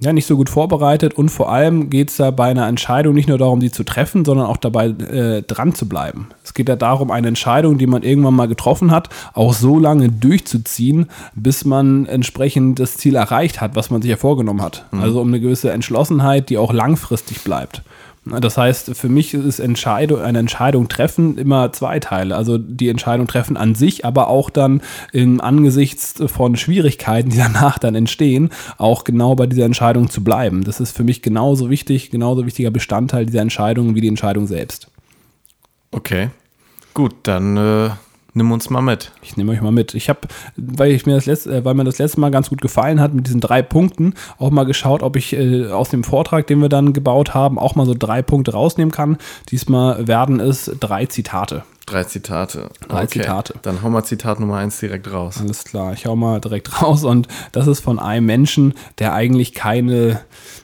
Ja, 0.00 0.12
nicht 0.12 0.26
so 0.26 0.36
gut 0.36 0.50
vorbereitet 0.50 1.14
und 1.14 1.28
vor 1.28 1.52
allem 1.52 1.88
geht 1.88 2.10
es 2.10 2.16
da 2.16 2.32
bei 2.32 2.46
einer 2.46 2.66
Entscheidung 2.66 3.14
nicht 3.14 3.28
nur 3.28 3.38
darum, 3.38 3.60
die 3.60 3.70
zu 3.70 3.84
treffen, 3.84 4.24
sondern 4.24 4.46
auch 4.46 4.56
dabei 4.56 4.86
äh, 4.88 5.42
dran 5.42 5.72
zu 5.72 5.88
bleiben. 5.88 6.28
Es 6.42 6.52
geht 6.52 6.68
ja 6.68 6.74
darum, 6.74 7.12
eine 7.12 7.28
Entscheidung, 7.28 7.78
die 7.78 7.86
man 7.86 8.02
irgendwann 8.02 8.34
mal 8.34 8.48
getroffen 8.48 8.90
hat, 8.90 9.08
auch 9.34 9.54
so 9.54 9.78
lange 9.78 10.10
durchzuziehen, 10.10 11.06
bis 11.36 11.64
man 11.64 12.06
entsprechend 12.06 12.80
das 12.80 12.96
Ziel 12.96 13.14
erreicht 13.14 13.60
hat, 13.60 13.76
was 13.76 13.90
man 13.90 14.02
sich 14.02 14.10
ja 14.10 14.16
vorgenommen 14.16 14.62
hat. 14.62 14.84
Also 15.00 15.20
um 15.20 15.28
eine 15.28 15.38
gewisse 15.40 15.70
Entschlossenheit, 15.70 16.50
die 16.50 16.58
auch 16.58 16.72
langfristig 16.72 17.44
bleibt. 17.44 17.82
Das 18.26 18.56
heißt, 18.56 18.96
für 18.96 19.10
mich 19.10 19.34
ist 19.34 19.58
Entscheidung, 19.58 20.20
eine 20.20 20.38
Entscheidung 20.38 20.88
treffen 20.88 21.36
immer 21.36 21.72
zwei 21.72 22.00
Teile. 22.00 22.36
Also 22.36 22.56
die 22.56 22.88
Entscheidung 22.88 23.26
treffen 23.26 23.56
an 23.58 23.74
sich, 23.74 24.04
aber 24.04 24.28
auch 24.28 24.48
dann 24.48 24.80
im 25.12 25.42
Angesichts 25.42 26.22
von 26.26 26.56
Schwierigkeiten, 26.56 27.30
die 27.30 27.36
danach 27.36 27.78
dann 27.78 27.94
entstehen, 27.94 28.50
auch 28.78 29.04
genau 29.04 29.34
bei 29.34 29.46
dieser 29.46 29.66
Entscheidung 29.66 30.08
zu 30.08 30.24
bleiben. 30.24 30.64
Das 30.64 30.80
ist 30.80 30.96
für 30.96 31.04
mich 31.04 31.20
genauso 31.20 31.68
wichtig, 31.68 32.10
genauso 32.10 32.46
wichtiger 32.46 32.70
Bestandteil 32.70 33.26
dieser 33.26 33.42
Entscheidung 33.42 33.94
wie 33.94 34.00
die 34.00 34.08
Entscheidung 34.08 34.46
selbst. 34.46 34.88
Okay, 35.90 36.30
gut, 36.94 37.14
dann 37.24 37.56
äh, 37.56 37.90
nimm 38.34 38.52
uns 38.52 38.68
mal 38.68 38.82
mit. 38.82 39.12
Ich 39.22 39.36
nehme 39.36 39.52
euch 39.52 39.62
mal 39.62 39.72
mit. 39.72 39.94
Ich 39.94 40.08
habe, 40.08 40.20
weil 40.56 40.90
ich 40.90 41.06
mir 41.06 41.14
das 41.14 41.26
letzte, 41.26 41.56
äh, 41.56 41.64
weil 41.64 41.74
mir 41.74 41.84
das 41.84 41.98
letzte 41.98 42.20
Mal 42.20 42.30
ganz 42.30 42.50
gut 42.50 42.60
gefallen 42.60 43.00
hat 43.00 43.14
mit 43.14 43.26
diesen 43.26 43.40
drei 43.40 43.62
Punkten, 43.62 44.14
auch 44.38 44.50
mal 44.50 44.64
geschaut, 44.64 45.02
ob 45.02 45.16
ich 45.16 45.32
äh, 45.32 45.70
aus 45.70 45.88
dem 45.88 46.04
Vortrag, 46.04 46.46
den 46.46 46.60
wir 46.60 46.68
dann 46.68 46.92
gebaut 46.92 47.34
haben, 47.34 47.58
auch 47.58 47.74
mal 47.74 47.86
so 47.86 47.94
drei 47.94 48.22
Punkte 48.22 48.52
rausnehmen 48.52 48.92
kann. 48.92 49.16
Diesmal 49.50 50.06
werden 50.06 50.40
es 50.40 50.70
drei 50.80 51.06
Zitate. 51.06 51.62
Drei 51.86 52.04
Zitate. 52.04 52.70
Drei 52.88 53.06
Zitate. 53.06 53.54
Dann 53.60 53.82
hau 53.82 53.90
mal 53.90 54.04
Zitat 54.04 54.40
Nummer 54.40 54.56
eins 54.56 54.80
direkt 54.80 55.12
raus. 55.12 55.38
Alles 55.40 55.64
klar, 55.64 55.92
ich 55.92 56.06
hau 56.06 56.16
mal 56.16 56.40
direkt 56.40 56.82
raus 56.82 57.04
und 57.04 57.28
das 57.52 57.66
ist 57.66 57.80
von 57.80 57.98
einem 57.98 58.26
Menschen, 58.26 58.74
der 58.98 59.12
eigentlich 59.12 59.52
keine 59.52 60.20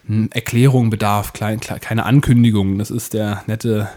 hm, 0.06 0.30
Erklärung 0.32 0.90
bedarf, 0.90 1.32
keine 1.34 2.06
Ankündigung. 2.06 2.78
Das 2.78 2.90
ist 2.90 3.12
der 3.12 3.42
nette 3.46 3.88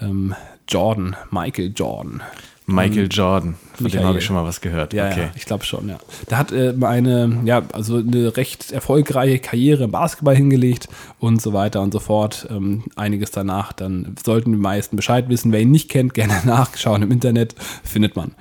ähm, 0.00 0.34
Jordan, 0.68 1.16
Michael 1.30 1.72
Jordan. 1.74 2.22
Michael 2.70 3.08
Jordan, 3.10 3.54
von 3.54 3.76
dem 3.76 3.84
Michael. 3.84 4.04
habe 4.04 4.18
ich 4.18 4.24
schon 4.26 4.36
mal 4.36 4.44
was 4.44 4.60
gehört. 4.60 4.92
Ja, 4.92 5.08
okay. 5.08 5.20
ja, 5.22 5.30
ich 5.34 5.46
glaube 5.46 5.64
schon, 5.64 5.88
ja. 5.88 5.98
Der 6.28 6.36
hat 6.36 6.52
äh, 6.52 6.74
eine, 6.82 7.40
ja, 7.46 7.62
also 7.72 7.96
eine 7.96 8.36
recht 8.36 8.72
erfolgreiche 8.72 9.38
Karriere 9.38 9.84
im 9.84 9.90
Basketball 9.90 10.36
hingelegt 10.36 10.86
und 11.18 11.40
so 11.40 11.54
weiter 11.54 11.80
und 11.80 11.92
so 11.92 11.98
fort. 11.98 12.46
Ähm, 12.50 12.84
einiges 12.94 13.30
danach, 13.30 13.72
dann 13.72 14.16
sollten 14.22 14.52
die 14.52 14.58
meisten 14.58 14.96
Bescheid 14.96 15.30
wissen. 15.30 15.50
Wer 15.50 15.60
ihn 15.60 15.70
nicht 15.70 15.88
kennt, 15.88 16.12
gerne 16.18 16.42
nachschauen 16.44 17.02
im 17.02 17.10
Internet, 17.10 17.54
findet 17.82 18.16
man. 18.16 18.32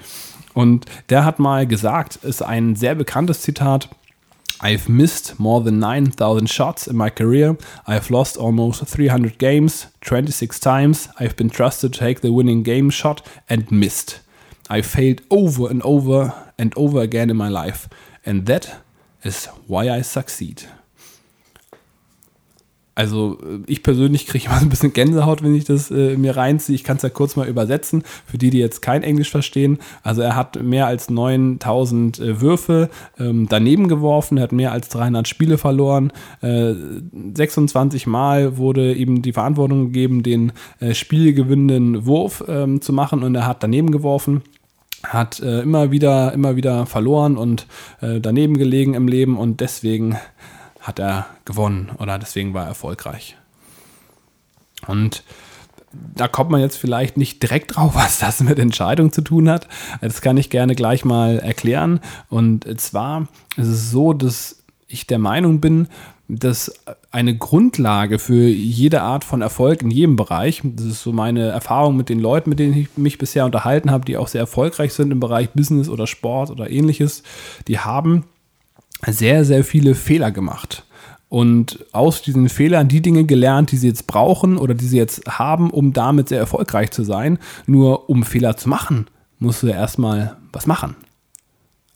Und 0.53 0.85
der 1.07 1.23
hat 1.23 1.39
mal 1.39 1.65
gesagt, 1.65 2.17
ist 2.17 2.41
ein 2.41 2.75
sehr 2.75 2.95
bekanntes 2.95 3.41
Zitat. 3.41 3.89
I've 4.59 4.89
missed 4.89 5.39
more 5.39 5.61
than 5.61 5.79
9,000 5.79 6.47
shots 6.47 6.87
in 6.87 6.97
my 6.97 7.11
career. 7.11 7.57
I've 7.85 8.09
lost 8.09 8.37
almost 8.37 8.83
300 8.85 9.37
games, 9.37 9.85
26 10.01 10.59
times. 10.59 11.09
I've 11.19 11.35
been 11.35 11.49
trusted 11.49 11.93
to 11.93 11.99
take 11.99 12.21
the 12.21 12.33
winning 12.33 12.63
game 12.63 12.89
shot 12.89 13.25
and 13.47 13.71
missed. 13.71 14.19
I 14.69 14.81
failed 14.81 15.21
over 15.29 15.69
and 15.69 15.81
over 15.83 16.51
and 16.57 16.73
over 16.75 17.01
again 17.01 17.29
in 17.29 17.37
my 17.37 17.49
life. 17.49 17.87
And 18.25 18.47
that 18.47 18.81
is 19.23 19.45
why 19.67 19.89
I 19.89 20.01
succeed. 20.01 20.63
Also 22.97 23.37
äh, 23.43 23.59
ich 23.67 23.83
persönlich 23.83 24.25
kriege 24.25 24.47
immer 24.47 24.57
so 24.57 24.65
ein 24.65 24.69
bisschen 24.69 24.91
Gänsehaut, 24.91 25.43
wenn 25.43 25.53
ich 25.53 25.65
das 25.65 25.91
äh, 25.91 26.17
mir 26.17 26.35
reinziehe. 26.35 26.75
Ich 26.75 26.83
kann 26.83 26.97
es 26.97 27.03
ja 27.03 27.09
kurz 27.09 27.35
mal 27.35 27.47
übersetzen, 27.47 28.03
für 28.25 28.39
die, 28.39 28.49
die 28.49 28.57
jetzt 28.57 28.81
kein 28.81 29.03
Englisch 29.03 29.29
verstehen. 29.29 29.77
Also 30.01 30.23
er 30.23 30.35
hat 30.35 30.61
mehr 30.63 30.87
als 30.87 31.07
9000 31.09 32.19
äh, 32.19 32.41
Würfe 32.41 32.89
ähm, 33.19 33.45
daneben 33.47 33.87
geworfen, 33.87 34.37
er 34.37 34.43
hat 34.43 34.51
mehr 34.51 34.71
als 34.71 34.89
300 34.89 35.27
Spiele 35.27 35.59
verloren. 35.59 36.11
Äh, 36.41 36.73
26 37.35 38.07
Mal 38.07 38.57
wurde 38.57 38.93
ihm 38.93 39.21
die 39.21 39.33
Verantwortung 39.33 39.85
gegeben, 39.85 40.23
den 40.23 40.51
äh, 40.79 40.95
spielgewinnenden 40.95 42.07
Wurf 42.07 42.43
ähm, 42.47 42.81
zu 42.81 42.93
machen 42.93 43.21
und 43.21 43.35
er 43.35 43.45
hat 43.45 43.61
daneben 43.61 43.91
geworfen 43.91 44.41
hat 45.03 45.39
äh, 45.41 45.61
immer 45.61 45.91
wieder, 45.91 46.33
immer 46.33 46.55
wieder 46.55 46.87
verloren 46.87 47.37
und 47.37 47.67
äh, 48.01 48.19
daneben 48.19 48.57
gelegen 48.57 48.95
im 48.95 49.07
Leben 49.07 49.37
und 49.37 49.61
deswegen 49.61 50.17
hat 50.87 50.99
er 50.99 51.27
gewonnen 51.43 51.91
oder 51.99 52.17
deswegen 52.17 52.53
war 52.53 52.63
er 52.63 52.69
erfolgreich. 52.69 53.35
Und 54.87 55.23
da 56.15 56.27
kommt 56.27 56.49
man 56.49 56.61
jetzt 56.61 56.77
vielleicht 56.77 57.17
nicht 57.17 57.41
direkt 57.43 57.75
drauf, 57.75 57.91
was 57.95 58.19
das 58.19 58.41
mit 58.41 58.57
Entscheidung 58.57 59.11
zu 59.11 59.21
tun 59.21 59.49
hat. 59.49 59.67
Das 60.01 60.21
kann 60.21 60.37
ich 60.37 60.49
gerne 60.49 60.75
gleich 60.75 61.03
mal 61.03 61.39
erklären. 61.39 61.99
Und 62.29 62.65
zwar 62.79 63.27
ist 63.57 63.67
es 63.67 63.91
so, 63.91 64.13
dass 64.13 64.63
ich 64.87 65.05
der 65.05 65.19
Meinung 65.19 65.59
bin, 65.59 65.89
dass 66.29 66.73
eine 67.11 67.37
Grundlage 67.37 68.19
für 68.19 68.47
jede 68.47 69.01
Art 69.01 69.23
von 69.23 69.41
Erfolg 69.41 69.81
in 69.81 69.91
jedem 69.91 70.17
Bereich, 70.17 70.61
das 70.63 70.85
ist 70.85 71.03
so 71.03 71.13
meine 71.13 71.47
Erfahrung 71.47 71.95
mit 71.95 72.09
den 72.09 72.19
Leuten, 72.19 72.49
mit 72.49 72.59
denen 72.59 72.73
ich 72.73 72.97
mich 72.97 73.17
bisher 73.17 73.45
unterhalten 73.45 73.91
habe, 73.91 74.05
die 74.05 74.17
auch 74.17 74.27
sehr 74.27 74.41
erfolgreich 74.41 74.93
sind 74.93 75.11
im 75.11 75.21
Bereich 75.21 75.49
Business 75.51 75.87
oder 75.87 76.05
Sport 76.05 76.51
oder 76.51 76.69
ähnliches, 76.69 77.23
die 77.67 77.79
haben 77.79 78.25
sehr, 79.05 79.45
sehr 79.45 79.63
viele 79.63 79.95
Fehler 79.95 80.31
gemacht. 80.31 80.83
Und 81.29 81.85
aus 81.91 82.21
diesen 82.21 82.47
Fehlern 82.47 82.87
die 82.87 83.01
Dinge 83.01 83.25
gelernt, 83.25 83.71
die 83.71 83.77
sie 83.77 83.87
jetzt 83.87 84.07
brauchen 84.07 84.57
oder 84.57 84.73
die 84.73 84.85
sie 84.85 84.97
jetzt 84.97 85.27
haben, 85.27 85.69
um 85.71 85.91
damit 85.91 86.29
sehr 86.29 86.39
erfolgreich 86.39 86.91
zu 86.91 87.03
sein. 87.03 87.37
Nur 87.65 88.09
um 88.09 88.23
Fehler 88.23 88.55
zu 88.55 88.69
machen, 88.69 89.07
musst 89.39 89.61
du 89.61 89.67
ja 89.67 89.75
erstmal 89.75 90.37
was 90.53 90.67
machen. 90.67 90.95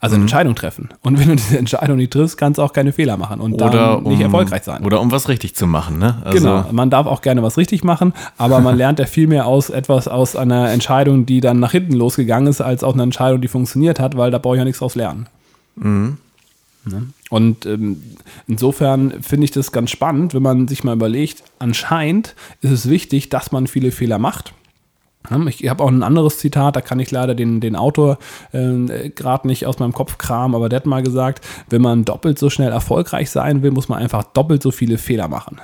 Also 0.01 0.15
eine 0.15 0.23
Entscheidung 0.23 0.55
treffen. 0.55 0.89
Und 1.03 1.19
wenn 1.19 1.29
du 1.29 1.35
diese 1.35 1.59
Entscheidung 1.59 1.97
nicht 1.97 2.11
triffst, 2.11 2.35
kannst 2.35 2.57
du 2.57 2.63
auch 2.63 2.73
keine 2.73 2.91
Fehler 2.91 3.17
machen 3.17 3.39
und 3.39 3.53
Oder 3.53 3.69
dann 3.69 4.03
um, 4.03 4.11
nicht 4.11 4.21
erfolgreich 4.21 4.63
sein. 4.63 4.83
Oder 4.83 4.99
um 4.99 5.11
was 5.11 5.29
richtig 5.29 5.55
zu 5.55 5.67
machen, 5.67 5.99
ne? 5.99 6.17
Also, 6.25 6.39
Genau, 6.39 6.65
man 6.71 6.89
darf 6.89 7.05
auch 7.05 7.21
gerne 7.21 7.43
was 7.43 7.55
richtig 7.55 7.83
machen, 7.83 8.13
aber 8.35 8.61
man 8.61 8.75
lernt 8.77 8.97
ja 8.97 9.05
viel 9.05 9.27
mehr 9.27 9.45
aus 9.45 9.69
etwas 9.69 10.07
aus 10.07 10.35
einer 10.35 10.71
Entscheidung, 10.71 11.27
die 11.27 11.39
dann 11.39 11.59
nach 11.59 11.71
hinten 11.71 11.93
losgegangen 11.93 12.47
ist, 12.47 12.61
als 12.61 12.83
aus 12.83 12.95
einer 12.95 13.03
Entscheidung, 13.03 13.41
die 13.41 13.47
funktioniert 13.47 13.99
hat, 13.99 14.17
weil 14.17 14.31
da 14.31 14.39
brauche 14.39 14.55
ich 14.55 14.59
ja 14.59 14.65
nichts 14.65 14.79
draus 14.79 14.95
lernen. 14.95 15.27
Ne? 15.75 16.17
Und 17.29 17.65
ähm, 17.65 18.01
insofern 18.47 19.21
finde 19.21 19.45
ich 19.45 19.51
das 19.51 19.71
ganz 19.71 19.91
spannend, 19.91 20.33
wenn 20.33 20.41
man 20.41 20.67
sich 20.67 20.83
mal 20.83 20.95
überlegt, 20.95 21.43
anscheinend 21.59 22.35
ist 22.61 22.71
es 22.71 22.89
wichtig, 22.89 23.29
dass 23.29 23.51
man 23.51 23.67
viele 23.67 23.91
Fehler 23.91 24.19
macht. 24.19 24.53
Ja, 25.29 25.37
Ich 25.45 25.69
habe 25.69 25.83
auch 25.83 25.89
ein 25.89 26.03
anderes 26.03 26.39
Zitat, 26.39 26.75
da 26.75 26.81
kann 26.81 26.99
ich 26.99 27.11
leider 27.11 27.35
den, 27.35 27.61
den 27.61 27.75
Autor 27.75 28.17
äh, 28.51 29.09
gerade 29.09 29.47
nicht 29.47 29.67
aus 29.67 29.77
meinem 29.77 29.93
Kopf 29.93 30.17
kramen, 30.17 30.55
aber 30.55 30.67
der 30.67 30.77
hat 30.77 30.85
mal 30.87 31.03
gesagt, 31.03 31.45
wenn 31.69 31.81
man 31.81 32.05
doppelt 32.05 32.39
so 32.39 32.49
schnell 32.49 32.71
erfolgreich 32.71 33.29
sein 33.29 33.61
will, 33.61 33.71
muss 33.71 33.87
man 33.87 33.99
einfach 33.99 34.23
doppelt 34.23 34.63
so 34.63 34.71
viele 34.71 34.97
Fehler 34.97 35.27
machen. 35.27 35.59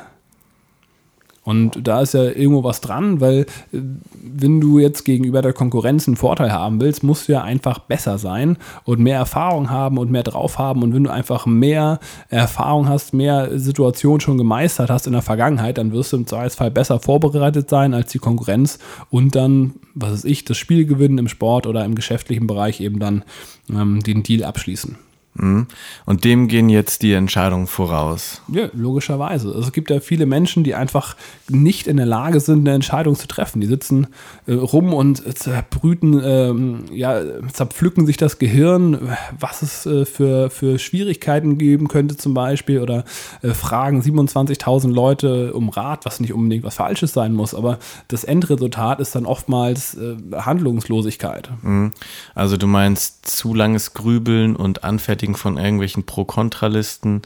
Und 1.47 1.87
da 1.87 2.01
ist 2.01 2.13
ja 2.13 2.25
irgendwo 2.25 2.65
was 2.65 2.81
dran, 2.81 3.21
weil 3.21 3.45
äh, 3.71 3.79
wenn 4.21 4.59
du 4.59 4.79
jetzt 4.79 5.05
gegenüber 5.05 5.41
der 5.41 5.53
Konkurrenz 5.53 6.05
einen 6.05 6.17
Vorteil 6.17 6.51
haben 6.51 6.81
willst, 6.81 7.03
musst 7.03 7.29
du 7.29 7.31
ja 7.31 7.41
einfach 7.41 7.79
besser 7.79 8.17
sein 8.17 8.57
und 8.83 8.99
mehr 8.99 9.17
Erfahrung 9.17 9.69
haben 9.69 9.97
und 9.97 10.11
mehr 10.11 10.23
drauf 10.23 10.59
haben. 10.59 10.83
Und 10.83 10.93
wenn 10.93 11.05
du 11.05 11.09
einfach 11.09 11.45
mehr 11.45 12.01
Erfahrung 12.27 12.89
hast, 12.89 13.13
mehr 13.13 13.57
Situationen 13.57 14.19
schon 14.19 14.37
gemeistert 14.37 14.89
hast 14.89 15.07
in 15.07 15.13
der 15.13 15.21
Vergangenheit, 15.21 15.77
dann 15.77 15.93
wirst 15.93 16.11
du 16.11 16.17
im 16.17 16.27
Zweifelsfall 16.27 16.69
besser 16.69 16.99
vorbereitet 16.99 17.69
sein 17.69 17.93
als 17.93 18.11
die 18.11 18.19
Konkurrenz 18.19 18.79
und 19.09 19.33
dann, 19.33 19.75
was 19.95 20.11
weiß 20.11 20.25
ich, 20.25 20.43
das 20.43 20.57
Spiel 20.57 20.85
gewinnen 20.85 21.17
im 21.17 21.29
Sport 21.29 21.65
oder 21.65 21.85
im 21.85 21.95
geschäftlichen 21.95 22.47
Bereich 22.47 22.81
eben 22.81 22.99
dann 22.99 23.23
ähm, 23.69 24.01
den 24.01 24.21
Deal 24.21 24.43
abschließen. 24.43 24.97
Mhm. 25.37 25.67
Und 26.05 26.23
dem 26.23 26.47
gehen 26.47 26.69
jetzt 26.69 27.01
die 27.01 27.13
Entscheidungen 27.13 27.67
voraus. 27.67 28.41
Ja, 28.47 28.69
logischerweise. 28.73 29.47
Also 29.49 29.59
es 29.61 29.71
gibt 29.71 29.89
ja 29.89 29.99
viele 29.99 30.25
Menschen, 30.25 30.63
die 30.63 30.75
einfach 30.75 31.15
nicht 31.49 31.87
in 31.87 31.97
der 31.97 32.05
Lage 32.05 32.39
sind, 32.39 32.67
eine 32.67 32.75
Entscheidung 32.75 33.15
zu 33.15 33.27
treffen. 33.27 33.61
Die 33.61 33.67
sitzen 33.67 34.07
äh, 34.45 34.53
rum 34.53 34.93
und 34.93 35.23
zerbrüten, 35.37 36.21
ähm, 36.23 36.85
ja, 36.91 37.21
zerpflücken 37.51 38.05
sich 38.05 38.17
das 38.17 38.39
Gehirn, 38.39 39.15
was 39.39 39.61
es 39.61 39.85
äh, 39.85 40.05
für, 40.05 40.49
für 40.49 40.79
Schwierigkeiten 40.79 41.57
geben 41.57 41.87
könnte 41.87 42.17
zum 42.17 42.33
Beispiel 42.33 42.81
oder 42.81 43.03
äh, 43.41 43.49
fragen 43.49 44.01
27.000 44.01 44.91
Leute 44.91 45.53
um 45.53 45.69
Rat, 45.69 46.05
was 46.05 46.19
nicht 46.19 46.33
unbedingt 46.33 46.63
was 46.63 46.75
Falsches 46.75 47.13
sein 47.13 47.33
muss, 47.33 47.53
aber 47.53 47.79
das 48.07 48.23
Endresultat 48.23 48.99
ist 48.99 49.15
dann 49.15 49.25
oftmals 49.25 49.95
äh, 49.95 50.15
Handlungslosigkeit. 50.33 51.49
Mhm. 51.61 51.91
Also 52.35 52.57
du 52.57 52.67
meinst 52.67 53.27
zu 53.29 53.53
langes 53.53 53.93
Grübeln 53.93 54.55
und 54.55 54.83
Anfertigen 54.83 55.26
von 55.35 55.57
irgendwelchen 55.57 56.05
Pro-Kontra-Listen 56.05 57.21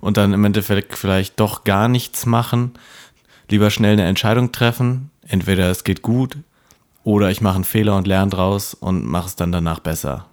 und 0.00 0.16
dann 0.16 0.32
im 0.32 0.44
Endeffekt 0.44 0.96
vielleicht 0.96 1.40
doch 1.40 1.64
gar 1.64 1.88
nichts 1.88 2.26
machen. 2.26 2.72
Lieber 3.50 3.70
schnell 3.70 3.94
eine 3.94 4.04
Entscheidung 4.04 4.52
treffen. 4.52 5.10
Entweder 5.26 5.70
es 5.70 5.84
geht 5.84 6.02
gut 6.02 6.36
oder 7.04 7.30
ich 7.30 7.40
mache 7.40 7.56
einen 7.56 7.64
Fehler 7.64 7.96
und 7.96 8.06
lerne 8.06 8.30
draus 8.30 8.74
und 8.74 9.06
mache 9.06 9.26
es 9.28 9.36
dann 9.36 9.52
danach 9.52 9.80
besser. 9.80 10.26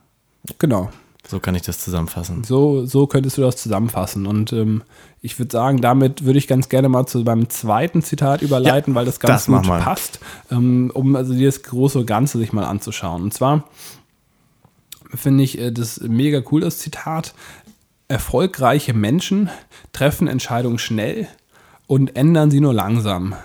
Genau. 0.60 0.90
So 1.28 1.40
kann 1.40 1.56
ich 1.56 1.64
das 1.64 1.80
zusammenfassen. 1.80 2.44
So, 2.44 2.86
so 2.86 3.08
könntest 3.08 3.38
du 3.38 3.42
das 3.42 3.56
zusammenfassen. 3.58 4.28
Und 4.28 4.54
ähm, 4.54 4.84
ich 5.22 5.40
würde 5.40 5.52
sagen, 5.52 5.82
damit 5.82 6.24
würde 6.24 6.38
ich 6.38 6.48
ganz 6.48 6.70
gerne 6.70 6.88
mal 6.88 7.08
zu 7.08 7.20
meinem 7.20 7.50
zweiten 7.50 8.04
Zitat 8.04 8.44
überleiten, 8.44 8.94
Ja, 8.94 9.00
weil 9.00 9.06
das 9.06 9.20
ganz 9.20 9.46
das 9.46 9.64
gut 9.64 9.66
passt, 9.66 10.20
ähm, 10.52 10.92
um 10.94 11.16
also 11.16 11.34
dieses 11.34 11.64
große 11.64 12.06
Ganze 12.06 12.38
sich 12.38 12.54
mal 12.54 12.66
anzuschauen. 12.66 13.24
Und 13.24 13.34
zwar 13.34 13.64
finde 15.16 15.44
ich 15.44 15.60
äh, 15.60 15.72
das 15.72 16.00
mega 16.02 16.42
cool, 16.52 16.62
das 16.62 16.80
Zitat. 16.80 17.34
Erfolgreiche 18.08 18.94
Menschen 18.94 19.50
treffen 19.92 20.28
Entscheidungen 20.28 20.78
schnell 20.78 21.28
und 21.88 22.16
ändern 22.16 22.52
sie 22.52 22.60
nur 22.60 22.74
langsam. 22.74 23.36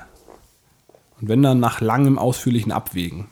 Und 1.21 1.29
wenn 1.29 1.43
dann 1.43 1.61
nach 1.61 1.81
langem 1.81 2.19
ausführlichen 2.19 2.73
Abwägen. 2.73 3.27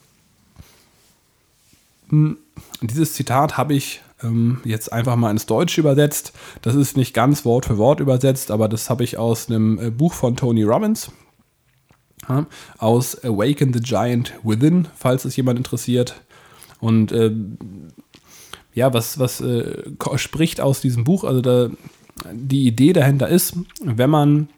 Dieses 2.81 3.13
Zitat 3.13 3.59
habe 3.59 3.75
ich 3.75 4.01
ähm, 4.23 4.61
jetzt 4.65 4.93
einfach 4.93 5.17
mal 5.17 5.31
ins 5.31 5.47
Deutsche 5.47 5.81
übersetzt. 5.81 6.33
Das 6.63 6.75
ist 6.75 6.97
nicht 6.97 7.15
ganz 7.15 7.45
Wort 7.45 7.67
für 7.67 7.79
Wort 7.79 8.01
übersetzt, 8.01 8.51
aber 8.51 8.69
das 8.69 8.89
habe 8.91 9.05
ich 9.05 9.19
aus 9.19 9.49
einem 9.49 9.79
äh, 9.79 9.91
Buch 9.91 10.15
von 10.15 10.37
Tony 10.37 10.63
Robbins. 10.63 11.11
Ja, 12.29 12.47
aus 12.79 13.23
Awaken 13.25 13.73
the 13.73 13.81
Giant 13.81 14.35
Within, 14.43 14.89
falls 14.97 15.25
es 15.25 15.37
jemand 15.37 15.59
interessiert. 15.59 16.21
Und 16.81 17.13
ähm, 17.13 17.59
ja, 18.79 18.95
was, 18.95 19.19
was 19.19 19.41
äh, 19.41 19.83
spricht 20.15 20.61
aus 20.61 20.81
diesem 20.81 21.03
Buch? 21.05 21.25
Also 21.25 21.41
da, 21.41 21.69
die 22.33 22.67
Idee 22.67 22.93
dahinter 22.93 23.29
ist, 23.29 23.57
wenn 23.83 24.09
man 24.09 24.49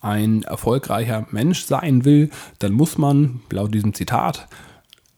ein 0.00 0.44
erfolgreicher 0.44 1.26
Mensch 1.32 1.64
sein 1.64 2.04
will, 2.04 2.30
dann 2.60 2.72
muss 2.72 2.96
man, 2.96 3.40
laut 3.50 3.74
diesem 3.74 3.92
Zitat, 3.92 4.46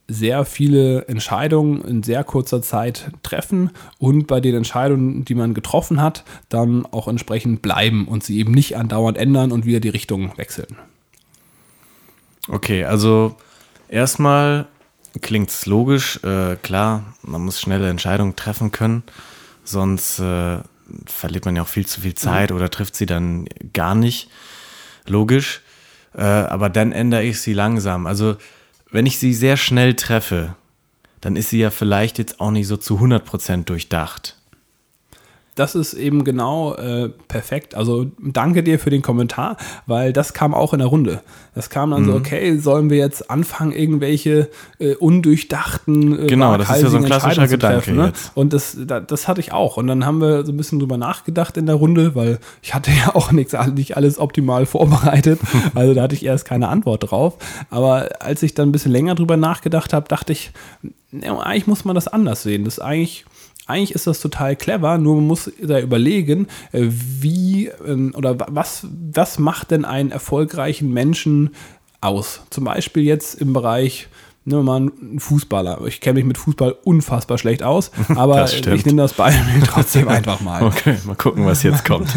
sehr 0.08 0.46
viele 0.46 1.06
Entscheidungen 1.08 1.82
in 1.82 2.02
sehr 2.02 2.24
kurzer 2.24 2.62
Zeit 2.62 3.12
treffen 3.22 3.70
und 3.98 4.26
bei 4.26 4.40
den 4.40 4.56
Entscheidungen, 4.56 5.26
die 5.26 5.34
man 5.34 5.52
getroffen 5.52 6.00
hat, 6.00 6.24
dann 6.48 6.86
auch 6.86 7.06
entsprechend 7.06 7.60
bleiben 7.60 8.08
und 8.08 8.24
sie 8.24 8.38
eben 8.38 8.52
nicht 8.52 8.76
andauernd 8.78 9.18
ändern 9.18 9.52
und 9.52 9.66
wieder 9.66 9.78
die 9.78 9.90
Richtung 9.90 10.36
wechseln. 10.36 10.74
Okay, 12.48 12.84
also 12.84 13.36
erstmal 13.88 14.66
klingt 15.20 15.50
es 15.50 15.66
logisch. 15.66 16.22
Äh, 16.22 16.56
klar, 16.56 17.14
man 17.22 17.44
muss 17.44 17.60
schnelle 17.60 17.88
Entscheidungen 17.88 18.36
treffen 18.36 18.72
können, 18.72 19.02
sonst 19.64 20.18
äh, 20.18 20.58
verliert 21.06 21.44
man 21.44 21.56
ja 21.56 21.62
auch 21.62 21.68
viel 21.68 21.86
zu 21.86 22.00
viel 22.00 22.14
Zeit 22.14 22.52
oder 22.52 22.70
trifft 22.70 22.96
sie 22.96 23.06
dann 23.06 23.46
gar 23.72 23.94
nicht. 23.94 24.30
Logisch. 25.06 25.62
Äh, 26.14 26.22
aber 26.22 26.68
dann 26.68 26.92
ändere 26.92 27.22
ich 27.22 27.40
sie 27.40 27.52
langsam. 27.52 28.06
Also 28.06 28.36
wenn 28.90 29.06
ich 29.06 29.18
sie 29.18 29.34
sehr 29.34 29.56
schnell 29.56 29.94
treffe, 29.94 30.54
dann 31.20 31.36
ist 31.36 31.50
sie 31.50 31.58
ja 31.58 31.70
vielleicht 31.70 32.18
jetzt 32.18 32.40
auch 32.40 32.50
nicht 32.50 32.66
so 32.66 32.76
zu 32.76 32.98
100% 32.98 33.64
durchdacht. 33.64 34.36
Das 35.60 35.74
ist 35.74 35.92
eben 35.92 36.24
genau 36.24 36.74
äh, 36.76 37.10
perfekt. 37.28 37.74
Also 37.74 38.06
danke 38.18 38.62
dir 38.62 38.78
für 38.78 38.88
den 38.88 39.02
Kommentar, 39.02 39.58
weil 39.86 40.14
das 40.14 40.32
kam 40.32 40.54
auch 40.54 40.72
in 40.72 40.78
der 40.78 40.88
Runde. 40.88 41.20
Das 41.54 41.68
kam 41.68 41.90
dann 41.90 42.04
mhm. 42.04 42.06
so, 42.06 42.14
okay, 42.14 42.56
sollen 42.56 42.88
wir 42.88 42.96
jetzt 42.96 43.30
anfangen, 43.30 43.72
irgendwelche 43.72 44.48
äh, 44.78 44.94
undurchdachten, 44.94 46.18
äh, 46.18 46.26
genau, 46.28 46.56
das 46.56 46.70
ist 46.70 46.82
ja 46.84 46.88
so 46.88 46.96
ein 46.96 47.04
klassischer 47.04 47.46
Gedanke. 47.46 47.76
Treffen, 47.76 47.96
ne? 47.96 48.12
Und 48.34 48.54
das, 48.54 48.74
das, 48.86 49.02
das, 49.06 49.28
hatte 49.28 49.40
ich 49.40 49.52
auch. 49.52 49.76
Und 49.76 49.86
dann 49.86 50.06
haben 50.06 50.22
wir 50.22 50.46
so 50.46 50.52
ein 50.52 50.56
bisschen 50.56 50.78
drüber 50.78 50.96
nachgedacht 50.96 51.58
in 51.58 51.66
der 51.66 51.74
Runde, 51.74 52.14
weil 52.14 52.38
ich 52.62 52.72
hatte 52.72 52.90
ja 53.04 53.14
auch 53.14 53.30
nichts, 53.30 53.54
nicht 53.74 53.98
alles 53.98 54.18
optimal 54.18 54.64
vorbereitet. 54.64 55.40
Also 55.74 55.94
da 55.94 56.02
hatte 56.02 56.14
ich 56.14 56.24
erst 56.24 56.46
keine 56.46 56.68
Antwort 56.68 57.10
drauf. 57.10 57.36
Aber 57.68 58.08
als 58.20 58.42
ich 58.42 58.54
dann 58.54 58.70
ein 58.70 58.72
bisschen 58.72 58.92
länger 58.92 59.14
drüber 59.14 59.36
nachgedacht 59.36 59.92
habe, 59.92 60.08
dachte 60.08 60.32
ich, 60.32 60.52
ja, 61.12 61.38
eigentlich 61.38 61.66
muss 61.66 61.84
man 61.84 61.94
das 61.94 62.08
anders 62.08 62.42
sehen. 62.42 62.64
Das 62.64 62.78
ist 62.78 62.80
eigentlich 62.80 63.24
eigentlich 63.70 63.94
ist 63.94 64.06
das 64.06 64.20
total 64.20 64.56
clever, 64.56 64.98
nur 64.98 65.16
man 65.16 65.26
muss 65.26 65.50
da 65.60 65.80
überlegen, 65.80 66.48
äh, 66.72 66.86
wie 66.88 67.70
ähm, 67.86 68.12
oder 68.16 68.36
was, 68.48 68.86
was 69.12 69.38
macht 69.38 69.70
denn 69.70 69.84
einen 69.84 70.10
erfolgreichen 70.10 70.92
Menschen 70.92 71.50
aus? 72.00 72.42
Zum 72.50 72.64
Beispiel 72.64 73.04
jetzt 73.04 73.40
im 73.40 73.52
Bereich 73.52 74.08
nehmen 74.44 74.60
wir 74.60 74.64
mal 74.64 74.76
einen 74.76 75.20
Fußballer. 75.20 75.82
Ich 75.86 76.00
kenne 76.00 76.14
mich 76.14 76.24
mit 76.24 76.38
Fußball 76.38 76.74
unfassbar 76.84 77.36
schlecht 77.36 77.62
aus, 77.62 77.90
aber 78.08 78.44
ich 78.50 78.86
nehme 78.86 79.02
das 79.02 79.12
Beispiel 79.12 79.62
trotzdem 79.64 80.08
einfach 80.08 80.40
mal. 80.40 80.62
Okay, 80.62 80.96
mal 81.04 81.14
gucken, 81.14 81.44
was 81.44 81.62
jetzt 81.62 81.84
kommt. 81.84 82.08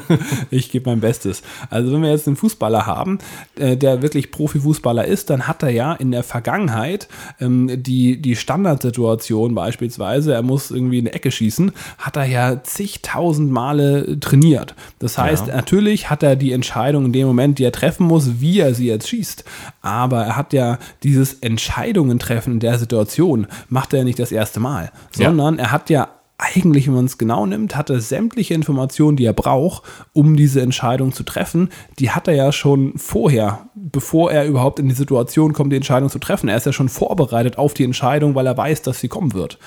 ich 0.50 0.70
gebe 0.70 0.88
mein 0.88 1.00
Bestes. 1.00 1.42
Also 1.68 1.92
wenn 1.92 2.02
wir 2.02 2.10
jetzt 2.10 2.26
einen 2.26 2.36
Fußballer 2.36 2.86
haben, 2.86 3.18
äh, 3.58 3.76
der 3.76 4.00
wirklich 4.00 4.30
Profifußballer 4.30 5.04
ist, 5.04 5.28
dann 5.28 5.46
hat 5.46 5.62
er 5.62 5.68
ja 5.68 5.92
in 5.92 6.12
der 6.12 6.22
Vergangenheit 6.22 7.08
ähm, 7.40 7.70
die, 7.82 8.22
die 8.22 8.36
Standardsituation 8.36 9.54
beispielsweise, 9.54 10.32
er 10.32 10.42
muss 10.42 10.70
irgendwie 10.70 10.98
eine 10.98 11.12
Ecke 11.12 11.30
schießen, 11.30 11.72
hat 11.98 12.16
er 12.16 12.24
ja 12.24 12.62
zigtausend 12.62 13.50
Male 13.50 14.18
trainiert. 14.20 14.74
Das 14.98 15.18
heißt, 15.18 15.48
ja. 15.48 15.56
natürlich 15.56 16.08
hat 16.08 16.22
er 16.22 16.36
die 16.36 16.52
Entscheidung 16.52 17.04
in 17.06 17.12
dem 17.12 17.26
Moment, 17.26 17.58
die 17.58 17.64
er 17.64 17.72
treffen 17.72 18.06
muss, 18.06 18.40
wie 18.40 18.60
er 18.60 18.74
sie 18.74 18.86
jetzt 18.86 19.08
schießt. 19.08 19.44
Aber 19.82 20.24
er 20.24 20.36
hat 20.36 20.54
ja 20.54 20.78
dieses 21.02 21.34
Entscheidung 21.34 21.65
Entscheidungen 21.66 22.18
treffen 22.20 22.54
in 22.54 22.60
der 22.60 22.78
Situation, 22.78 23.48
macht 23.68 23.92
er 23.92 24.04
nicht 24.04 24.18
das 24.18 24.30
erste 24.30 24.60
Mal, 24.60 24.92
sondern 25.10 25.56
ja. 25.56 25.64
er 25.64 25.72
hat 25.72 25.90
ja 25.90 26.08
eigentlich, 26.38 26.86
wenn 26.86 26.94
man 26.94 27.06
es 27.06 27.18
genau 27.18 27.46
nimmt, 27.46 27.76
hat 27.76 27.90
er 27.90 28.00
sämtliche 28.00 28.54
Informationen, 28.54 29.16
die 29.16 29.24
er 29.24 29.32
braucht, 29.32 29.82
um 30.12 30.36
diese 30.36 30.60
Entscheidung 30.60 31.12
zu 31.12 31.22
treffen. 31.22 31.70
Die 31.98 32.10
hat 32.10 32.28
er 32.28 32.34
ja 32.34 32.52
schon 32.52 32.92
vorher, 32.98 33.70
bevor 33.74 34.30
er 34.30 34.46
überhaupt 34.46 34.78
in 34.78 34.88
die 34.88 34.94
Situation 34.94 35.54
kommt, 35.54 35.72
die 35.72 35.76
Entscheidung 35.76 36.10
zu 36.10 36.18
treffen. 36.18 36.48
Er 36.48 36.58
ist 36.58 36.66
ja 36.66 36.72
schon 36.72 36.90
vorbereitet 36.90 37.58
auf 37.58 37.74
die 37.74 37.84
Entscheidung, 37.84 38.34
weil 38.34 38.46
er 38.46 38.56
weiß, 38.56 38.82
dass 38.82 39.00
sie 39.00 39.08
kommen 39.08 39.32
wird. 39.32 39.58